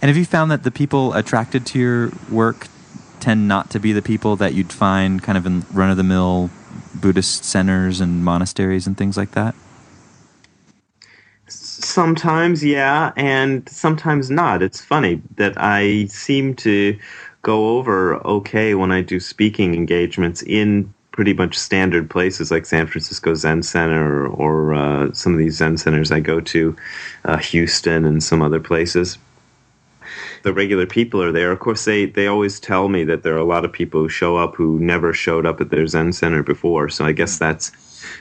And 0.01 0.09
have 0.09 0.15
you 0.17 0.25
found 0.25 0.51
that 0.51 0.63
the 0.63 0.71
people 0.71 1.13
attracted 1.13 1.65
to 1.67 1.79
your 1.79 2.11
work 2.31 2.67
tend 3.21 3.47
not 3.47 3.69
to 3.71 3.79
be 3.79 3.93
the 3.93 4.01
people 4.01 4.35
that 4.37 4.53
you'd 4.53 4.73
find 4.73 5.21
kind 5.21 5.37
of 5.37 5.45
in 5.45 5.65
run 5.71 5.89
of 5.89 5.97
the 5.97 6.03
mill 6.03 6.49
Buddhist 6.93 7.45
centers 7.45 8.01
and 8.01 8.23
monasteries 8.23 8.87
and 8.87 8.97
things 8.97 9.17
like 9.17 9.31
that? 9.31 9.55
Sometimes, 11.47 12.63
yeah, 12.63 13.11
and 13.15 13.67
sometimes 13.67 14.29
not. 14.29 14.61
It's 14.61 14.79
funny 14.79 15.21
that 15.35 15.53
I 15.57 16.05
seem 16.05 16.55
to 16.57 16.97
go 17.41 17.77
over 17.77 18.15
okay 18.25 18.75
when 18.75 18.91
I 18.91 19.01
do 19.01 19.19
speaking 19.19 19.73
engagements 19.73 20.43
in 20.43 20.93
pretty 21.11 21.33
much 21.33 21.57
standard 21.57 22.09
places 22.09 22.51
like 22.51 22.65
San 22.65 22.87
Francisco 22.87 23.33
Zen 23.33 23.63
Center 23.63 24.27
or 24.27 24.73
uh, 24.73 25.11
some 25.11 25.33
of 25.33 25.39
these 25.39 25.57
Zen 25.57 25.77
centers 25.77 26.11
I 26.11 26.19
go 26.19 26.39
to, 26.39 26.75
uh, 27.25 27.37
Houston 27.37 28.05
and 28.05 28.23
some 28.23 28.41
other 28.41 28.59
places. 28.59 29.17
The 30.43 30.53
regular 30.53 30.85
people 30.85 31.21
are 31.21 31.31
there. 31.31 31.51
Of 31.51 31.59
course, 31.59 31.85
they, 31.85 32.05
they 32.05 32.27
always 32.27 32.59
tell 32.59 32.89
me 32.89 33.03
that 33.05 33.23
there 33.23 33.33
are 33.35 33.39
a 33.39 33.43
lot 33.43 33.65
of 33.65 33.71
people 33.71 34.01
who 34.01 34.09
show 34.09 34.37
up 34.37 34.55
who 34.55 34.79
never 34.79 35.13
showed 35.13 35.45
up 35.45 35.61
at 35.61 35.69
their 35.69 35.87
Zen 35.87 36.13
center 36.13 36.43
before. 36.43 36.89
So 36.89 37.05
I 37.05 37.11
guess 37.11 37.35
mm. 37.35 37.39
that's 37.39 37.71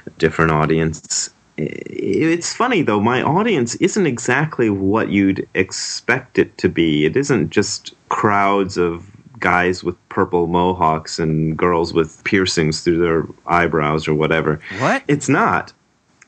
a 0.06 0.10
different 0.10 0.52
audience. 0.52 1.30
It's 1.56 2.54
funny 2.54 2.82
though, 2.82 3.00
my 3.00 3.22
audience 3.22 3.74
isn't 3.76 4.06
exactly 4.06 4.70
what 4.70 5.10
you'd 5.10 5.46
expect 5.54 6.38
it 6.38 6.56
to 6.58 6.68
be. 6.68 7.04
It 7.04 7.16
isn't 7.16 7.50
just 7.50 7.94
crowds 8.08 8.78
of 8.78 9.06
guys 9.40 9.82
with 9.82 9.96
purple 10.08 10.46
mohawks 10.46 11.18
and 11.18 11.56
girls 11.56 11.92
with 11.92 12.22
piercings 12.24 12.82
through 12.82 12.98
their 12.98 13.26
eyebrows 13.46 14.06
or 14.06 14.14
whatever. 14.14 14.60
What? 14.78 15.02
It's 15.08 15.28
not. 15.28 15.72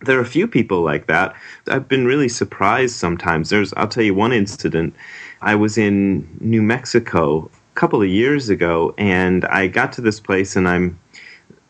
There 0.00 0.18
are 0.18 0.22
a 0.22 0.26
few 0.26 0.48
people 0.48 0.82
like 0.82 1.06
that. 1.06 1.34
I've 1.68 1.88
been 1.88 2.06
really 2.06 2.28
surprised 2.28 2.96
sometimes. 2.96 3.50
There's 3.50 3.72
I'll 3.74 3.88
tell 3.88 4.02
you 4.02 4.14
one 4.14 4.32
incident. 4.32 4.94
I 5.42 5.56
was 5.56 5.76
in 5.76 6.26
New 6.40 6.62
Mexico 6.62 7.50
a 7.74 7.74
couple 7.74 8.00
of 8.00 8.08
years 8.08 8.48
ago 8.48 8.94
and 8.96 9.44
I 9.46 9.66
got 9.66 9.92
to 9.94 10.00
this 10.00 10.20
place 10.20 10.56
and 10.56 10.68
I'm 10.68 10.98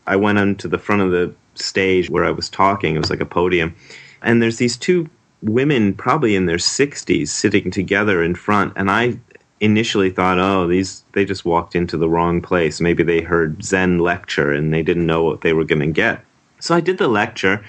I 0.07 0.17
went 0.17 0.39
onto 0.39 0.69
the 0.69 0.79
front 0.79 1.03
of 1.03 1.11
the 1.11 1.35
stage 1.55 2.11
where 2.11 2.25
I 2.25 2.31
was 2.31 2.51
talking. 2.51 2.95
It 2.95 2.99
was 2.99 3.11
like 3.11 3.21
a 3.21 3.27
podium. 3.27 3.75
And 4.21 4.43
there's 4.43 4.59
these 4.59 4.77
two 4.77 5.09
women 5.43 5.95
probably 5.95 6.35
in 6.35 6.47
their 6.47 6.57
60s 6.57 7.29
sitting 7.29 7.71
together 7.71 8.23
in 8.23 8.35
front 8.35 8.75
and 8.77 8.91
I 8.91 9.19
initially 9.61 10.11
thought, 10.11 10.39
oh, 10.39 10.67
these 10.67 11.05
they 11.13 11.25
just 11.25 11.45
walked 11.45 11.75
into 11.75 11.97
the 11.97 12.09
wrong 12.09 12.43
place. 12.43 12.81
Maybe 12.81 13.03
they 13.03 13.23
heard 13.23 13.65
Zen 13.65 14.01
lecture 14.01 14.53
and 14.53 14.73
they 14.73 14.83
didn't 14.83 15.07
know 15.07 15.23
what 15.23 15.41
they 15.41 15.55
were 15.55 15.65
going 15.65 15.81
to 15.81 15.87
get. 15.87 16.23
So 16.61 16.75
I 16.75 16.81
did 16.81 16.99
the 16.99 17.09
lecture. 17.09 17.65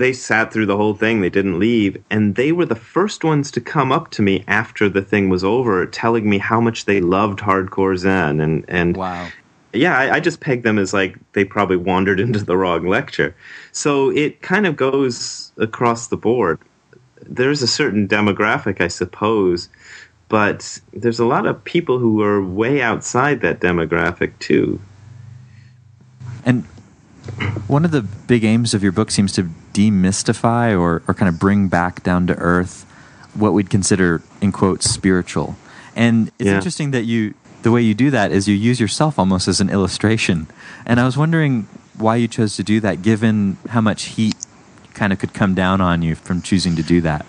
They 0.00 0.14
sat 0.14 0.50
through 0.50 0.64
the 0.64 0.78
whole 0.78 0.94
thing. 0.94 1.20
They 1.20 1.28
didn't 1.28 1.58
leave, 1.58 2.02
and 2.08 2.34
they 2.34 2.52
were 2.52 2.64
the 2.64 2.74
first 2.74 3.22
ones 3.22 3.50
to 3.50 3.60
come 3.60 3.92
up 3.92 4.10
to 4.12 4.22
me 4.22 4.44
after 4.48 4.88
the 4.88 5.02
thing 5.02 5.28
was 5.28 5.44
over, 5.44 5.84
telling 5.84 6.26
me 6.26 6.38
how 6.38 6.58
much 6.58 6.86
they 6.86 7.02
loved 7.02 7.40
hardcore 7.40 7.98
Zen 7.98 8.40
and 8.40 8.64
and 8.66 8.96
wow. 8.96 9.28
Yeah, 9.74 9.98
I, 9.98 10.14
I 10.14 10.20
just 10.20 10.40
pegged 10.40 10.64
them 10.64 10.78
as 10.78 10.94
like 10.94 11.18
they 11.34 11.44
probably 11.44 11.76
wandered 11.76 12.18
into 12.24 12.42
the 12.42 12.56
wrong 12.56 12.86
lecture. 12.86 13.36
So 13.72 14.08
it 14.08 14.40
kind 14.40 14.66
of 14.66 14.74
goes 14.74 15.52
across 15.58 16.06
the 16.06 16.16
board. 16.16 16.58
There's 17.20 17.60
a 17.60 17.66
certain 17.66 18.08
demographic, 18.08 18.80
I 18.80 18.88
suppose, 18.88 19.68
but 20.30 20.80
there's 20.94 21.20
a 21.20 21.26
lot 21.26 21.44
of 21.44 21.62
people 21.64 21.98
who 21.98 22.22
are 22.22 22.42
way 22.42 22.80
outside 22.80 23.42
that 23.42 23.60
demographic 23.60 24.32
too. 24.38 24.80
And 26.46 26.64
one 27.66 27.84
of 27.84 27.90
the 27.90 28.02
big 28.02 28.44
aims 28.44 28.72
of 28.72 28.82
your 28.82 28.92
book 28.92 29.10
seems 29.10 29.32
to 29.32 29.50
demystify 29.80 30.78
or, 30.78 31.02
or 31.08 31.14
kind 31.14 31.28
of 31.28 31.38
bring 31.38 31.68
back 31.68 32.02
down 32.02 32.26
to 32.26 32.34
earth 32.36 32.84
what 33.34 33.52
we'd 33.52 33.70
consider, 33.70 34.22
in 34.40 34.52
quotes, 34.52 34.90
spiritual. 34.90 35.56
And 35.96 36.28
it's 36.38 36.48
yeah. 36.48 36.56
interesting 36.56 36.90
that 36.90 37.04
you, 37.04 37.34
the 37.62 37.70
way 37.70 37.80
you 37.82 37.94
do 37.94 38.10
that 38.10 38.32
is 38.32 38.48
you 38.48 38.54
use 38.54 38.80
yourself 38.80 39.18
almost 39.18 39.48
as 39.48 39.60
an 39.60 39.70
illustration. 39.70 40.48
And 40.84 41.00
I 41.00 41.04
was 41.04 41.16
wondering 41.16 41.68
why 41.96 42.16
you 42.16 42.28
chose 42.28 42.56
to 42.56 42.62
do 42.62 42.80
that, 42.80 43.02
given 43.02 43.56
how 43.68 43.80
much 43.80 44.04
heat 44.04 44.34
kind 44.94 45.12
of 45.12 45.18
could 45.18 45.32
come 45.32 45.54
down 45.54 45.80
on 45.80 46.02
you 46.02 46.14
from 46.14 46.42
choosing 46.42 46.76
to 46.76 46.82
do 46.82 47.00
that. 47.02 47.24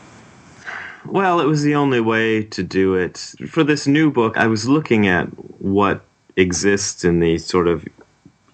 Well, 1.05 1.39
it 1.39 1.45
was 1.45 1.63
the 1.63 1.75
only 1.75 1.99
way 1.99 2.43
to 2.43 2.63
do 2.63 2.95
it. 2.95 3.17
For 3.47 3.63
this 3.63 3.87
new 3.87 4.11
book, 4.11 4.37
I 4.37 4.47
was 4.47 4.67
looking 4.67 5.07
at 5.07 5.25
what 5.61 6.01
exists 6.35 7.03
in 7.03 7.19
the 7.19 7.37
sort 7.37 7.67
of 7.67 7.87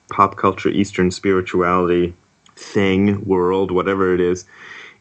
pop 0.09 0.37
culture 0.37 0.69
Eastern 0.69 1.11
spirituality 1.11 2.13
thing, 2.57 3.23
world, 3.25 3.71
whatever 3.71 4.13
it 4.13 4.19
is, 4.19 4.45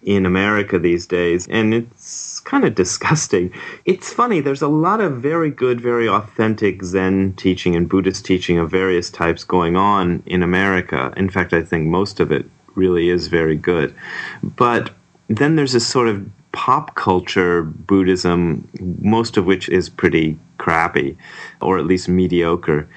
in 0.03 0.25
America 0.25 0.79
these 0.79 1.07
days. 1.07 1.47
And 1.49 1.75
it's 1.75 2.41
kind 2.41 2.65
of 2.65 2.75
disgusting. 2.75 3.53
It's 3.85 4.13
funny, 4.13 4.41
there's 4.41 4.63
a 4.63 4.69
lot 4.69 5.01
of 5.01 5.21
very 5.21 5.51
good, 5.51 5.81
very 5.81 6.09
authentic 6.09 6.83
Zen 6.85 7.35
teaching 7.35 7.75
and 7.75 7.89
Buddhist 7.89 8.25
teaching 8.25 8.59
of 8.59 8.71
various 8.71 9.11
types 9.11 9.43
going 9.43 9.77
on 9.77 10.23
in 10.27 10.43
America. 10.43 11.13
In 11.17 11.29
fact, 11.29 11.53
I 11.53 11.63
think 11.63 11.89
most 11.89 12.21
of 12.21 12.31
it 12.31 12.47
really 12.77 13.09
is 13.09 13.29
very 13.29 13.57
good. 13.57 13.95
But 14.43 14.91
then 15.29 15.57
there's 15.57 15.73
this 15.73 15.87
sort 15.87 16.09
of 16.09 16.25
pop 16.53 16.95
culture 16.95 17.63
Buddhism, 17.63 18.69
most 19.01 19.37
of 19.37 19.45
which 19.45 19.69
is 19.69 19.89
pretty 19.89 20.39
crappy, 20.59 21.19
or 21.61 21.79
at 21.79 21.87
least 21.87 22.09
mediocre, 22.09 22.89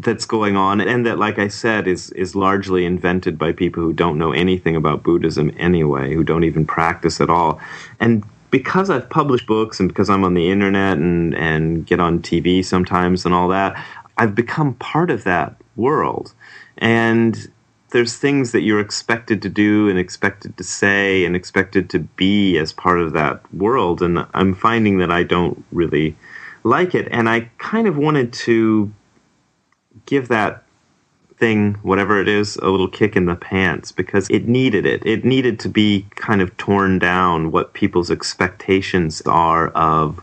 that's 0.00 0.26
going 0.26 0.56
on, 0.56 0.80
and 0.80 1.06
that, 1.06 1.18
like 1.18 1.38
I 1.38 1.48
said, 1.48 1.88
is 1.88 2.10
is 2.10 2.34
largely 2.34 2.84
invented 2.84 3.38
by 3.38 3.52
people 3.52 3.82
who 3.82 3.92
don't 3.92 4.18
know 4.18 4.32
anything 4.32 4.76
about 4.76 5.02
Buddhism 5.02 5.52
anyway, 5.56 6.14
who 6.14 6.24
don't 6.24 6.44
even 6.44 6.66
practice 6.66 7.20
at 7.20 7.30
all, 7.30 7.60
and 8.00 8.24
because 8.50 8.90
I've 8.90 9.10
published 9.10 9.46
books 9.46 9.80
and 9.80 9.88
because 9.88 10.08
I'm 10.08 10.24
on 10.24 10.34
the 10.34 10.50
internet 10.50 10.98
and 10.98 11.34
and 11.34 11.86
get 11.86 12.00
on 12.00 12.20
TV 12.20 12.64
sometimes 12.64 13.24
and 13.24 13.34
all 13.34 13.48
that, 13.48 13.82
I've 14.18 14.34
become 14.34 14.74
part 14.74 15.10
of 15.10 15.24
that 15.24 15.56
world, 15.76 16.34
and 16.78 17.50
there's 17.90 18.16
things 18.16 18.50
that 18.50 18.62
you're 18.62 18.80
expected 18.80 19.40
to 19.42 19.48
do 19.48 19.88
and 19.88 20.00
expected 20.00 20.56
to 20.56 20.64
say 20.64 21.24
and 21.24 21.36
expected 21.36 21.88
to 21.90 22.00
be 22.00 22.58
as 22.58 22.72
part 22.72 22.98
of 22.98 23.12
that 23.12 23.40
world 23.54 24.02
and 24.02 24.26
i'm 24.34 24.52
finding 24.52 24.98
that 24.98 25.12
i 25.12 25.22
don't 25.22 25.64
really 25.70 26.16
like 26.64 26.94
it. 26.94 27.06
And 27.12 27.28
i 27.28 27.48
kind 27.58 27.86
of 27.86 27.96
wanted 27.96 28.32
to 28.32 28.92
give 30.06 30.28
that 30.28 30.62
thing 31.36 31.74
whatever 31.82 32.20
it 32.20 32.28
is 32.28 32.56
a 32.56 32.68
little 32.68 32.88
kick 32.88 33.16
in 33.16 33.26
the 33.26 33.34
pants 33.34 33.90
because 33.90 34.28
it 34.30 34.46
needed 34.46 34.86
it 34.86 35.04
it 35.04 35.24
needed 35.24 35.58
to 35.58 35.68
be 35.68 36.06
kind 36.14 36.40
of 36.40 36.56
torn 36.58 36.96
down 36.96 37.50
what 37.50 37.72
people's 37.72 38.08
expectations 38.08 39.20
are 39.22 39.68
of 39.70 40.20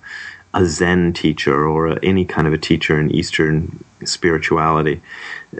a 0.54 0.66
zen 0.66 1.12
teacher 1.12 1.68
or 1.68 2.00
any 2.01 2.24
kind 2.24 2.48
of 2.48 2.54
a 2.54 2.58
teacher 2.58 2.98
in 2.98 3.12
eastern 3.12 3.84
spirituality 4.06 5.01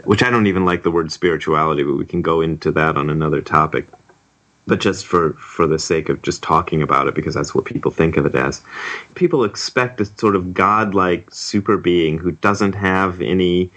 which 0.04 0.22
I 0.22 0.30
don't 0.30 0.46
even 0.46 0.64
like 0.64 0.82
the 0.82 0.90
word 0.90 1.12
spirituality, 1.12 1.82
but 1.82 1.94
we 1.94 2.06
can 2.06 2.22
go 2.22 2.40
into 2.40 2.72
that 2.72 2.96
on 2.96 3.10
another 3.10 3.40
topic. 3.40 3.86
But 4.66 4.80
just 4.80 5.06
for, 5.06 5.34
for 5.34 5.66
the 5.66 5.78
sake 5.78 6.08
of 6.08 6.22
just 6.22 6.42
talking 6.42 6.82
about 6.82 7.08
it, 7.08 7.14
because 7.14 7.34
that's 7.34 7.54
what 7.54 7.64
people 7.64 7.90
think 7.90 8.16
of 8.16 8.26
it 8.26 8.34
as. 8.34 8.62
People 9.14 9.44
expect 9.44 10.00
a 10.00 10.04
sort 10.04 10.36
of 10.36 10.54
godlike 10.54 11.32
super 11.32 11.76
being 11.76 12.18
who 12.18 12.32
doesn't 12.32 12.74
have 12.74 13.20
any 13.20 13.70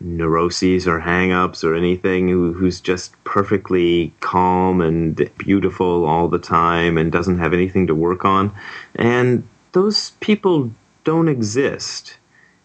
neuroses 0.00 0.86
or 0.86 1.00
hang-ups 1.00 1.64
or 1.64 1.74
anything 1.74 2.28
who, 2.28 2.52
who's 2.52 2.80
just 2.80 3.12
perfectly 3.24 4.12
calm 4.20 4.80
and 4.80 5.30
beautiful 5.38 6.04
all 6.04 6.28
the 6.28 6.38
time 6.38 6.96
and 6.96 7.10
doesn't 7.10 7.38
have 7.38 7.52
anything 7.52 7.86
to 7.86 7.94
work 7.94 8.24
on 8.24 8.54
and 8.94 9.46
those 9.72 10.10
people 10.20 10.70
don't 11.04 11.28
exist 11.28 12.16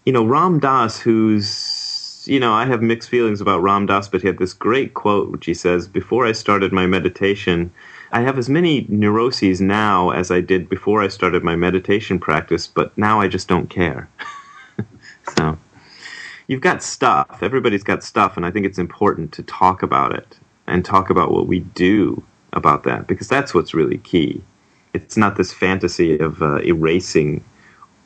you 0.06 0.14
know 0.14 0.24
ram 0.24 0.60
dass 0.60 1.00
who's 1.00 1.94
you 2.26 2.40
know, 2.40 2.54
I 2.54 2.66
have 2.66 2.82
mixed 2.82 3.10
feelings 3.10 3.42
about 3.42 3.62
Ram 3.62 3.86
Dass, 3.86 4.08
but 4.08 4.22
he 4.22 4.28
had 4.28 4.38
this 4.38 4.54
great 4.54 4.94
quote, 4.94 5.30
which 5.30 5.46
he 5.46 5.54
says, 5.54 5.88
Before 5.88 6.26
I 6.26 6.32
started 6.32 6.72
my 6.72 6.86
meditation, 6.86 7.72
I 8.12 8.22
have 8.22 8.38
as 8.38 8.50
many 8.50 8.86
neuroses 8.90 9.60
now 9.60 10.12
as 10.12 10.32
I 10.32 10.42
did 10.42 10.70
before 10.70 11.02
I 11.02 11.08
started 11.08 11.44
my 11.44 11.56
meditation 11.56 12.20
practice, 12.20 12.68
but 12.68 12.98
now 12.98 13.20
I 13.20 13.28
just 13.28 13.48
don't 13.48 13.70
care. 13.70 14.10
so, 15.38 15.58
you've 16.48 16.62
got 16.62 16.84
stuff. 16.84 17.40
Everybody's 17.42 17.84
got 17.84 18.04
stuff, 18.04 18.38
and 18.38 18.46
I 18.46 18.52
think 18.52 18.66
it's 18.66 18.78
important 18.78 19.32
to 19.34 19.44
talk 19.44 19.84
about 19.84 20.14
it 20.14 20.38
and 20.68 20.84
talk 20.84 21.10
about 21.10 21.32
what 21.32 21.48
we 21.48 21.60
do 21.60 22.24
about 22.54 22.84
that 22.84 23.08
because 23.08 23.28
that's 23.28 23.54
what's 23.54 23.74
really 23.74 23.98
key. 24.00 24.42
It's 24.94 25.18
not 25.18 25.38
this 25.38 25.52
fantasy 25.52 26.20
of 26.20 26.42
uh, 26.42 26.58
erasing 26.58 27.44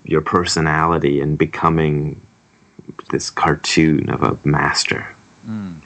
your 0.06 0.22
personality 0.22 1.20
and 1.20 1.38
becoming 1.38 2.22
this 3.12 3.30
cartoon 3.30 4.10
of 4.10 4.24
a 4.24 4.38
master. 4.48 5.08
Mm. 5.46 5.82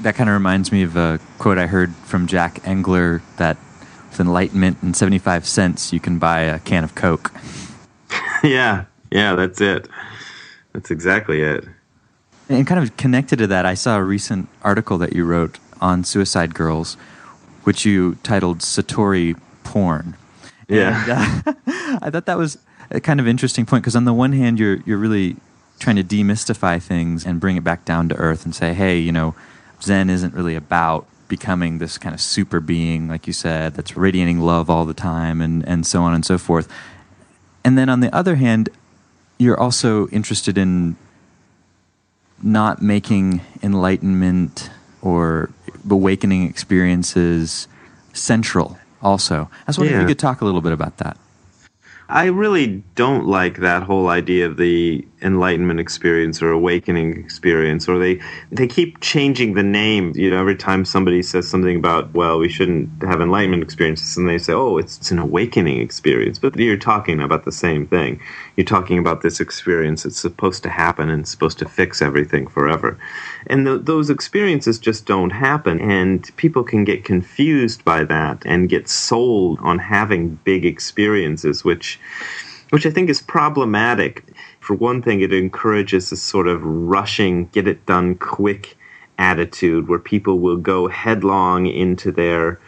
That 0.00 0.14
kind 0.14 0.28
of 0.28 0.34
reminds 0.34 0.72
me 0.72 0.82
of 0.82 0.96
a 0.96 1.20
quote 1.38 1.58
I 1.58 1.66
heard 1.66 1.94
from 1.94 2.26
Jack 2.26 2.66
Engler 2.66 3.22
that 3.36 3.56
with 4.10 4.20
enlightenment 4.20 4.78
and 4.82 4.96
75 4.96 5.46
cents, 5.46 5.92
you 5.92 6.00
can 6.00 6.18
buy 6.18 6.40
a 6.40 6.58
can 6.58 6.82
of 6.82 6.94
Coke. 6.94 7.32
yeah, 8.42 8.86
yeah, 9.10 9.34
that's 9.34 9.60
it. 9.60 9.88
That's 10.72 10.90
exactly 10.90 11.42
it. 11.42 11.64
And 12.50 12.66
kind 12.66 12.82
of 12.82 12.96
connected 12.96 13.38
to 13.38 13.46
that, 13.46 13.64
I 13.64 13.74
saw 13.74 13.96
a 13.96 14.02
recent 14.02 14.48
article 14.62 14.98
that 14.98 15.12
you 15.12 15.24
wrote 15.24 15.58
on 15.80 16.04
suicide 16.04 16.52
girls, 16.52 16.94
which 17.64 17.84
you 17.84 18.16
titled 18.22 18.58
Satori 18.58 19.38
Porn. 19.62 20.16
Yeah. 20.68 21.42
And, 21.46 21.56
uh, 21.56 21.98
I 22.02 22.10
thought 22.10 22.26
that 22.26 22.36
was 22.36 22.58
a 22.90 23.00
kind 23.00 23.20
of 23.20 23.28
interesting 23.28 23.66
point 23.66 23.84
because 23.84 23.94
on 23.94 24.04
the 24.04 24.12
one 24.12 24.32
hand, 24.32 24.58
you're 24.58 24.80
you're 24.84 24.98
really 24.98 25.36
trying 25.78 25.96
to 25.96 26.04
demystify 26.04 26.82
things 26.82 27.24
and 27.24 27.40
bring 27.40 27.56
it 27.56 27.64
back 27.64 27.84
down 27.84 28.08
to 28.08 28.16
earth 28.16 28.44
and 28.44 28.54
say, 28.54 28.74
hey, 28.74 28.98
you 28.98 29.12
know, 29.12 29.34
Zen 29.80 30.10
isn't 30.10 30.34
really 30.34 30.54
about 30.54 31.06
becoming 31.28 31.78
this 31.78 31.96
kind 31.96 32.14
of 32.14 32.20
super 32.20 32.60
being, 32.60 33.08
like 33.08 33.26
you 33.26 33.32
said, 33.32 33.74
that's 33.74 33.96
radiating 33.96 34.40
love 34.40 34.68
all 34.68 34.84
the 34.84 34.92
time 34.92 35.40
and, 35.40 35.66
and 35.66 35.86
so 35.86 36.02
on 36.02 36.12
and 36.12 36.26
so 36.26 36.36
forth. 36.36 36.68
And 37.64 37.78
then 37.78 37.88
on 37.88 38.00
the 38.00 38.14
other 38.14 38.34
hand, 38.34 38.68
you're 39.38 39.58
also 39.58 40.08
interested 40.08 40.58
in 40.58 40.96
not 42.42 42.82
making 42.82 43.40
enlightenment 43.62 44.70
or 45.02 45.50
awakening 45.88 46.48
experiences 46.48 47.68
central 48.12 48.78
also. 49.02 49.50
I 49.52 49.64
was 49.68 49.78
wondering 49.78 49.98
yeah. 49.98 50.04
if 50.04 50.08
you 50.08 50.14
could 50.14 50.18
talk 50.18 50.40
a 50.40 50.44
little 50.44 50.60
bit 50.60 50.72
about 50.72 50.98
that. 50.98 51.16
I 52.10 52.24
really 52.24 52.82
don't 52.96 53.26
like 53.26 53.58
that 53.58 53.84
whole 53.84 54.08
idea 54.08 54.46
of 54.46 54.56
the 54.56 55.06
enlightenment 55.22 55.78
experience 55.78 56.42
or 56.42 56.50
awakening 56.50 57.16
experience 57.16 57.88
or 57.88 58.00
they 58.00 58.20
they 58.50 58.66
keep 58.66 59.00
changing 59.00 59.54
the 59.54 59.62
name 59.62 60.12
you 60.16 60.30
know 60.30 60.40
every 60.40 60.56
time 60.56 60.84
somebody 60.84 61.22
says 61.22 61.48
something 61.48 61.76
about 61.76 62.12
well 62.14 62.38
we 62.38 62.48
shouldn't 62.48 62.88
have 63.02 63.20
enlightenment 63.20 63.62
experiences 63.62 64.16
and 64.16 64.28
they 64.28 64.38
say 64.38 64.52
oh 64.52 64.78
it's, 64.78 64.96
it's 64.98 65.10
an 65.10 65.18
awakening 65.18 65.80
experience 65.80 66.38
but 66.38 66.56
you're 66.56 66.76
talking 66.76 67.20
about 67.20 67.44
the 67.44 67.52
same 67.52 67.86
thing 67.86 68.18
you're 68.60 68.66
talking 68.66 68.98
about 68.98 69.22
this 69.22 69.40
experience 69.40 70.02
that's 70.02 70.20
supposed 70.20 70.62
to 70.62 70.68
happen 70.68 71.08
and 71.08 71.26
supposed 71.26 71.58
to 71.58 71.68
fix 71.68 72.02
everything 72.02 72.46
forever 72.46 72.98
and 73.46 73.64
th- 73.64 73.80
those 73.84 74.10
experiences 74.10 74.78
just 74.78 75.06
don't 75.06 75.30
happen 75.30 75.80
and 75.80 76.30
people 76.36 76.62
can 76.62 76.84
get 76.84 77.02
confused 77.02 77.82
by 77.86 78.04
that 78.04 78.44
and 78.44 78.68
get 78.68 78.86
sold 78.86 79.58
on 79.62 79.78
having 79.78 80.34
big 80.44 80.66
experiences 80.66 81.64
which 81.64 81.98
which 82.70 82.86
I 82.86 82.90
think 82.90 83.10
is 83.10 83.20
problematic. 83.20 84.24
For 84.60 84.74
one 84.74 85.02
thing, 85.02 85.20
it 85.20 85.32
encourages 85.32 86.10
this 86.10 86.22
sort 86.22 86.46
of 86.46 86.64
rushing, 86.64 87.46
get 87.46 87.66
it 87.66 87.84
done 87.86 88.14
quick 88.14 88.76
attitude 89.18 89.88
where 89.88 89.98
people 89.98 90.38
will 90.38 90.56
go 90.56 90.88
headlong 90.88 91.66
into 91.66 92.10
their 92.10 92.60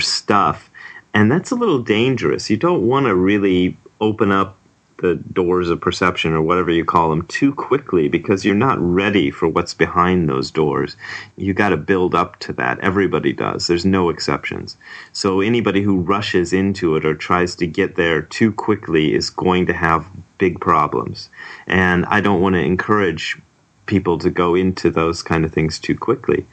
stuff. 0.00 0.70
And 1.12 1.30
that's 1.30 1.50
a 1.50 1.56
little 1.56 1.82
dangerous. 1.82 2.48
You 2.48 2.56
don't 2.56 2.86
want 2.86 3.06
to 3.06 3.14
really 3.14 3.76
open 4.00 4.30
up 4.30 4.57
the 4.98 5.14
doors 5.14 5.70
of 5.70 5.80
perception 5.80 6.32
or 6.32 6.42
whatever 6.42 6.70
you 6.70 6.84
call 6.84 7.10
them 7.10 7.26
too 7.26 7.54
quickly 7.54 8.08
because 8.08 8.44
you're 8.44 8.54
not 8.54 8.78
ready 8.78 9.30
for 9.30 9.48
what's 9.48 9.74
behind 9.74 10.28
those 10.28 10.50
doors. 10.50 10.96
You 11.36 11.54
got 11.54 11.70
to 11.70 11.76
build 11.76 12.14
up 12.14 12.38
to 12.40 12.52
that. 12.54 12.80
Everybody 12.80 13.32
does. 13.32 13.66
There's 13.66 13.84
no 13.84 14.10
exceptions. 14.10 14.76
So 15.12 15.40
anybody 15.40 15.82
who 15.82 16.00
rushes 16.00 16.52
into 16.52 16.96
it 16.96 17.04
or 17.04 17.14
tries 17.14 17.54
to 17.56 17.66
get 17.66 17.96
there 17.96 18.22
too 18.22 18.52
quickly 18.52 19.14
is 19.14 19.30
going 19.30 19.66
to 19.66 19.72
have 19.72 20.06
big 20.38 20.60
problems. 20.60 21.30
And 21.66 22.04
I 22.06 22.20
don't 22.20 22.40
want 22.40 22.54
to 22.54 22.60
encourage 22.60 23.40
people 23.86 24.18
to 24.18 24.30
go 24.30 24.54
into 24.54 24.90
those 24.90 25.22
kind 25.22 25.44
of 25.44 25.52
things 25.52 25.78
too 25.78 25.96
quickly. 25.96 26.46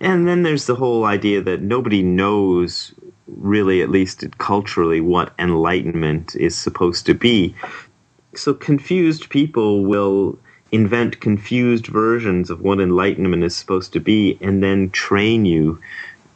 And 0.00 0.28
then 0.28 0.42
there's 0.42 0.66
the 0.66 0.76
whole 0.76 1.04
idea 1.04 1.40
that 1.42 1.62
nobody 1.62 2.02
knows 2.02 2.92
really, 3.26 3.80
at 3.80 3.88
least 3.88 4.24
culturally, 4.38 5.00
what 5.00 5.32
enlightenment 5.38 6.36
is 6.36 6.56
supposed 6.56 7.06
to 7.06 7.14
be 7.14 7.54
so 8.34 8.54
confused 8.54 9.30
people 9.30 9.84
will 9.84 10.38
invent 10.70 11.20
confused 11.20 11.86
versions 11.86 12.48
of 12.48 12.62
what 12.62 12.80
enlightenment 12.80 13.44
is 13.44 13.54
supposed 13.54 13.92
to 13.92 14.00
be 14.00 14.38
and 14.40 14.62
then 14.62 14.88
train 14.90 15.44
you 15.44 15.78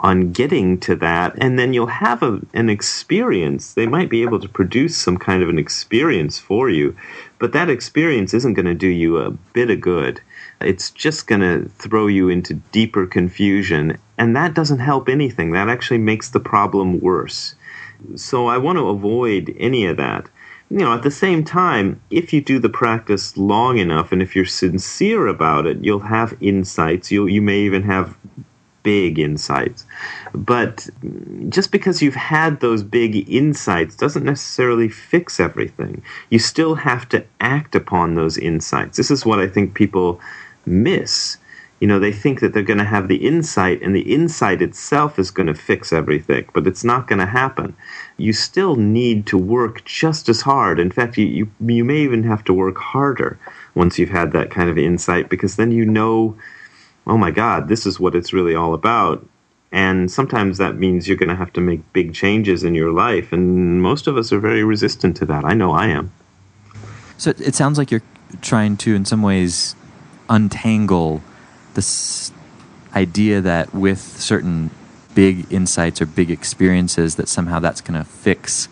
on 0.01 0.31
getting 0.31 0.79
to 0.79 0.95
that. 0.95 1.35
And 1.39 1.59
then 1.59 1.73
you'll 1.73 1.87
have 1.87 2.23
a, 2.23 2.41
an 2.53 2.69
experience. 2.69 3.73
They 3.73 3.87
might 3.87 4.11
be 4.11 4.23
able 4.23 4.39
to 4.41 4.49
produce 4.49 4.95
some 4.95 5.17
kind 5.17 5.43
of 5.43 5.49
an 5.49 5.59
experience 5.59 6.39
for 6.39 6.69
you 6.69 6.95
but 7.39 7.53
that 7.53 7.69
experience 7.69 8.33
isn't 8.33 8.55
going 8.55 8.67
to 8.67 8.75
do 8.75 8.89
you 8.89 9.19
a 9.19 9.31
bit 9.31 9.71
of 9.71 9.81
good. 9.81 10.21
It's 10.61 10.91
just 10.91 11.27
going 11.27 11.43
to 11.43 11.69
throw 11.69 12.07
you 12.07 12.29
into 12.29 12.55
deeper 12.55 13.07
confusion 13.07 13.99
and 14.17 14.35
that 14.35 14.55
doesn't 14.55 14.79
help 14.79 15.09
anything. 15.09 15.51
That 15.51 15.69
actually 15.69 15.99
makes 15.99 16.31
the 16.31 16.41
problem 16.41 17.01
worse. 17.01 17.55
So 18.15 18.47
i 18.47 18.59
want 18.59 18.79
to 18.79 18.89
avoid 18.89 19.55
any 19.59 19.87
of 19.87 19.97
that 19.97 20.29
you 20.71 20.79
know, 20.79 20.93
at 20.93 21.03
the 21.03 21.11
same 21.11 21.45
time, 21.45 22.01
if 22.11 22.33
you 22.33 22.41
do 22.41 22.59
the 22.59 22.69
practice 22.69 23.37
long 23.37 23.79
enough 23.79 24.11
and 24.11 24.21
if 24.21 24.35
you're 24.35 24.45
sincere 24.45 25.27
about 25.27 25.67
it, 25.67 25.79
you'll 25.85 26.01
have 26.01 26.37
insights. 26.41 27.11
You 27.11 27.27
you 27.27 27.41
may 27.41 27.61
even 27.61 27.83
have 27.83 28.17
big 28.83 29.19
insights. 29.19 29.85
But 30.33 30.89
just 31.49 31.73
because 31.73 32.03
you've 32.03 32.15
had 32.15 32.61
those 32.61 32.85
big 32.85 33.29
insights 33.29 33.97
doesn't 33.97 34.25
necessarily 34.25 34.89
fix 34.89 35.41
everything. 35.41 36.03
You 36.31 36.39
still 36.39 36.77
have 36.77 37.09
to 37.09 37.25
act 37.41 37.75
upon 37.75 38.15
those 38.15 38.39
insights. 38.39 38.97
This 38.97 39.11
is 39.11 39.27
what 39.27 39.41
I 39.41 39.49
think 39.49 39.75
people 39.75 40.21
miss 40.67 41.37
you 41.81 41.87
know, 41.87 41.99
they 41.99 42.13
think 42.13 42.41
that 42.41 42.55
they're 42.55 42.63
going 42.63 42.79
to 42.79 42.85
have 42.85 43.09
the 43.09 43.27
insight, 43.27 43.83
and 43.83 43.95
the 43.95 44.15
insight 44.15 44.63
itself 44.63 45.19
is 45.19 45.31
going 45.31 45.47
to 45.47 45.55
fix 45.55 45.93
everything, 45.93 46.49
but 46.55 46.67
it's 46.67 46.85
not 46.85 47.07
going 47.07 47.19
to 47.19 47.27
happen. 47.27 47.77
You 48.17 48.33
still 48.33 48.77
need 48.77 49.27
to 49.27 49.37
work 49.37 49.85
just 49.85 50.29
as 50.31 50.41
hard. 50.41 50.81
In 50.81 50.91
fact, 50.91 51.19
you, 51.19 51.27
you, 51.27 51.51
you 51.61 51.85
may 51.85 51.99
even 51.99 52.23
have 52.23 52.45
to 52.45 52.55
work 52.55 52.79
harder 52.79 53.39
once 53.75 53.99
you've 53.99 54.09
had 54.09 54.33
that 54.33 54.51
kind 54.51 54.71
of 54.71 54.79
insight, 54.79 55.29
because 55.29 55.57
then 55.57 55.71
you 55.71 55.85
know, 55.85 56.37
oh 57.07 57.19
my 57.19 57.31
God, 57.31 57.69
this 57.69 57.85
is 57.85 58.01
what 58.01 58.15
it's 58.15 58.33
really 58.33 58.55
all 58.55 58.73
about. 58.73 59.27
And 59.71 60.11
sometimes 60.11 60.57
that 60.57 60.77
means 60.77 61.07
you're 61.07 61.19
going 61.19 61.29
to 61.29 61.37
have 61.37 61.53
to 61.55 61.61
make 61.61 61.93
big 61.93 62.15
changes 62.15 62.65
in 62.65 62.75
your 62.75 62.93
life, 62.93 63.33
and 63.33 63.83
most 63.83 64.07
of 64.07 64.17
us 64.17 64.33
are 64.33 64.41
very 64.41 64.65
resistant 64.65 65.15
to 65.19 65.27
that. 65.27 65.45
I 65.45 65.53
know 65.53 65.73
I 65.73 65.89
am. 65.89 66.11
So 67.19 67.31
it 67.31 67.55
sounds 67.55 67.77
like 67.77 67.91
you're 67.91 68.03
trying 68.41 68.79
to, 68.79 68.95
in 68.95 69.05
some 69.05 69.21
ways, 69.21 69.75
untangle 70.31 71.23
this 71.77 72.33
idea 72.95 73.41
that 73.41 73.73
with 73.73 74.01
certain 74.01 74.71
big 75.15 75.51
insights 75.53 76.01
or 76.03 76.07
big 76.07 76.31
experiences 76.31 77.17
that 77.17 77.29
somehow 77.29 77.61
that's 77.61 77.81
going 77.81 77.99
to 77.99 78.05
fix 78.05 78.69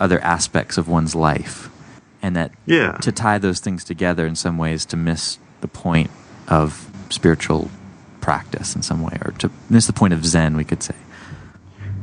other 0.00 0.20
aspects 0.20 0.76
of 0.76 0.88
one's 0.88 1.14
life. 1.14 1.70
And 2.20 2.36
that 2.36 2.52
yeah. 2.66 2.92
to 2.98 3.10
tie 3.10 3.38
those 3.38 3.60
things 3.60 3.84
together 3.84 4.26
in 4.26 4.36
some 4.36 4.58
ways 4.58 4.84
to 4.86 4.96
miss 4.96 5.38
the 5.60 5.68
point 5.68 6.10
of 6.48 6.90
spiritual 7.10 7.70
practice 8.20 8.76
in 8.76 8.82
some 8.82 9.02
way 9.02 9.18
or 9.24 9.32
to 9.32 9.50
miss 9.68 9.86
the 9.86 9.92
point 9.92 10.12
of 10.12 10.24
zen 10.24 10.56
we 10.56 10.64
could 10.64 10.82
say. 10.82 10.94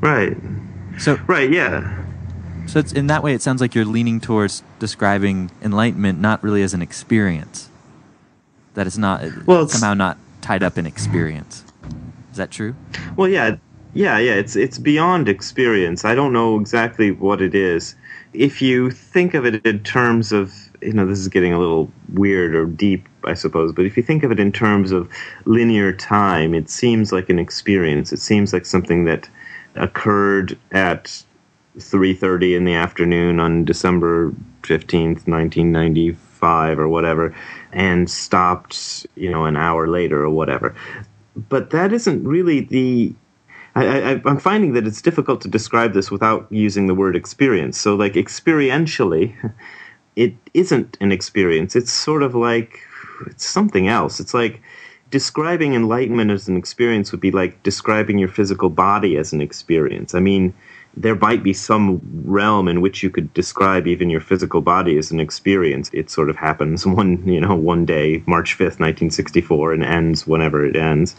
Right. 0.01 0.35
So 0.97 1.15
right 1.27 1.49
yeah. 1.49 2.03
So 2.67 2.83
in 2.93 3.07
that 3.07 3.23
way 3.23 3.33
it 3.33 3.41
sounds 3.41 3.61
like 3.61 3.73
you're 3.75 3.85
leaning 3.85 4.19
towards 4.19 4.61
describing 4.79 5.51
enlightenment 5.61 6.19
not 6.19 6.43
really 6.43 6.63
as 6.63 6.73
an 6.73 6.81
experience 6.81 7.68
that 8.73 8.87
it's 8.87 8.97
not 8.97 9.23
well, 9.45 9.63
it's, 9.63 9.73
somehow 9.73 9.93
not 9.93 10.17
tied 10.41 10.63
up 10.63 10.77
in 10.77 10.85
experience. 10.85 11.63
Is 12.31 12.37
that 12.37 12.51
true? 12.51 12.75
Well, 13.15 13.27
yeah, 13.27 13.57
yeah, 13.93 14.17
yeah. 14.17 14.33
It's 14.33 14.55
it's 14.55 14.77
beyond 14.77 15.27
experience. 15.29 16.05
I 16.05 16.15
don't 16.15 16.33
know 16.33 16.59
exactly 16.59 17.11
what 17.11 17.41
it 17.41 17.55
is. 17.55 17.95
If 18.33 18.61
you 18.61 18.91
think 18.91 19.33
of 19.33 19.45
it 19.45 19.65
in 19.65 19.83
terms 19.83 20.31
of 20.31 20.53
you 20.81 20.93
know, 20.93 21.05
this 21.05 21.19
is 21.19 21.27
getting 21.27 21.53
a 21.53 21.59
little 21.59 21.91
weird 22.13 22.55
or 22.55 22.65
deep, 22.65 23.07
I 23.25 23.33
suppose, 23.33 23.73
but 23.73 23.85
if 23.85 23.97
you 23.97 24.03
think 24.03 24.23
of 24.23 24.31
it 24.31 24.39
in 24.39 24.51
terms 24.51 24.91
of 24.91 25.09
linear 25.45 25.91
time, 25.91 26.53
it 26.53 26.69
seems 26.69 27.11
like 27.11 27.29
an 27.29 27.39
experience. 27.39 28.13
It 28.13 28.19
seems 28.19 28.53
like 28.53 28.65
something 28.65 29.05
that 29.05 29.29
occurred 29.75 30.57
at 30.71 31.23
3:30 31.77 32.55
in 32.55 32.65
the 32.65 32.73
afternoon 32.73 33.39
on 33.39 33.65
December 33.65 34.33
15th, 34.63 35.27
1995 36.41 36.79
or 36.79 36.89
whatever 36.89 37.35
and 37.71 38.09
stopped, 38.09 39.05
you 39.15 39.29
know, 39.29 39.45
an 39.45 39.55
hour 39.55 39.87
later 39.87 40.23
or 40.23 40.29
whatever. 40.29 40.75
But 41.35 41.69
that 41.71 41.93
isn't 41.93 42.23
really 42.23 42.61
the. 42.61 43.13
i 43.75 43.85
I, 43.85 44.29
am 44.29 44.39
finding 44.39 44.73
that 44.73 44.87
it's 44.87 45.01
difficult 45.01 45.41
to 45.41 45.47
describe 45.47 45.93
this 45.93 46.11
without 46.11 46.47
using 46.49 46.87
the 46.87 46.95
word 46.95 47.15
experience. 47.15 47.77
So, 47.77 47.95
like, 47.95 48.13
experientially, 48.13 49.35
it 50.15 50.33
isn't 50.53 50.97
an 50.99 51.11
experience. 51.11 51.75
It's 51.75 51.91
sort 51.91 52.23
of 52.23 52.35
like 52.35 52.79
it's 53.27 53.45
something 53.45 53.87
else. 53.87 54.19
It's 54.19 54.33
like 54.33 54.61
describing 55.11 55.73
enlightenment 55.73 56.31
as 56.31 56.47
an 56.47 56.55
experience 56.55 57.11
would 57.11 57.21
be 57.21 57.31
like 57.31 57.61
describing 57.63 58.19
your 58.19 58.29
physical 58.29 58.69
body 58.69 59.17
as 59.17 59.33
an 59.33 59.41
experience. 59.41 60.13
I 60.13 60.19
mean, 60.19 60.53
there 60.95 61.15
might 61.15 61.43
be 61.43 61.53
some 61.53 62.01
realm 62.25 62.67
in 62.67 62.81
which 62.81 63.03
you 63.03 63.09
could 63.09 63.33
describe 63.33 63.87
even 63.87 64.09
your 64.09 64.21
physical 64.21 64.61
body 64.61 64.97
as 64.97 65.11
an 65.11 65.19
experience. 65.19 65.89
It 65.93 66.09
sort 66.09 66.29
of 66.29 66.35
happens 66.35 66.85
one, 67.01 67.27
you 67.27 67.39
know, 67.39 67.55
one 67.55 67.85
day, 67.85 68.23
March 68.25 68.57
5th, 68.57 68.79
1964, 68.79 69.73
and 69.73 69.83
ends 69.83 70.27
whenever 70.27 70.65
it 70.65 70.75
ends, 70.75 71.15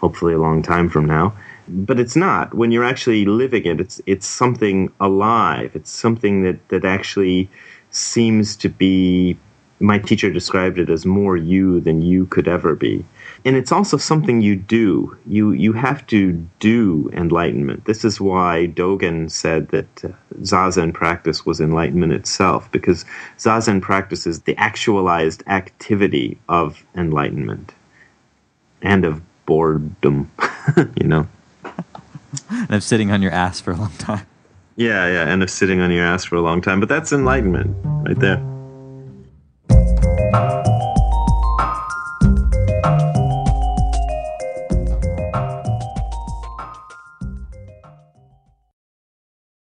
hopefully 0.00 0.34
a 0.34 0.38
long 0.38 0.62
time 0.62 0.88
from 0.88 1.06
now. 1.06 1.34
But 1.66 1.98
it's 1.98 2.16
not. 2.16 2.52
When 2.54 2.70
you're 2.70 2.84
actually 2.84 3.24
living 3.24 3.64
it, 3.64 3.80
it's 3.80 4.00
it's 4.04 4.26
something 4.26 4.92
alive. 5.00 5.70
It's 5.74 5.90
something 5.90 6.42
that, 6.42 6.68
that 6.68 6.84
actually 6.84 7.48
seems 7.90 8.54
to 8.56 8.68
be 8.68 9.38
my 9.80 9.98
teacher 9.98 10.30
described 10.30 10.78
it 10.78 10.90
as 10.90 11.04
more 11.04 11.36
you 11.36 11.80
than 11.80 12.00
you 12.02 12.26
could 12.26 12.48
ever 12.48 12.74
be 12.74 13.04
and 13.44 13.56
it's 13.56 13.72
also 13.72 13.96
something 13.96 14.40
you 14.40 14.56
do. 14.56 15.16
You 15.26 15.52
you 15.52 15.74
have 15.74 16.06
to 16.08 16.32
do 16.60 17.10
enlightenment. 17.12 17.84
This 17.84 18.04
is 18.04 18.20
why 18.20 18.72
Dogen 18.74 19.30
said 19.30 19.68
that 19.68 20.04
uh, 20.04 20.08
zazen 20.40 20.94
practice 20.94 21.44
was 21.44 21.60
enlightenment 21.60 22.12
itself, 22.12 22.70
because 22.72 23.04
zazen 23.38 23.82
practice 23.82 24.26
is 24.26 24.42
the 24.42 24.56
actualized 24.56 25.42
activity 25.46 26.38
of 26.48 26.84
enlightenment 26.94 27.74
and 28.80 29.04
of 29.04 29.20
boredom. 29.44 30.30
you 31.00 31.06
know, 31.06 31.28
and 32.48 32.70
of 32.70 32.82
sitting 32.82 33.10
on 33.10 33.20
your 33.20 33.32
ass 33.32 33.60
for 33.60 33.72
a 33.72 33.76
long 33.76 33.92
time. 33.98 34.26
Yeah, 34.76 35.06
yeah, 35.06 35.28
and 35.30 35.42
of 35.42 35.50
sitting 35.50 35.80
on 35.80 35.90
your 35.92 36.04
ass 36.04 36.24
for 36.24 36.36
a 36.36 36.40
long 36.40 36.62
time. 36.62 36.80
But 36.80 36.88
that's 36.88 37.12
enlightenment 37.12 37.76
right 38.06 38.18
there. 38.18 38.53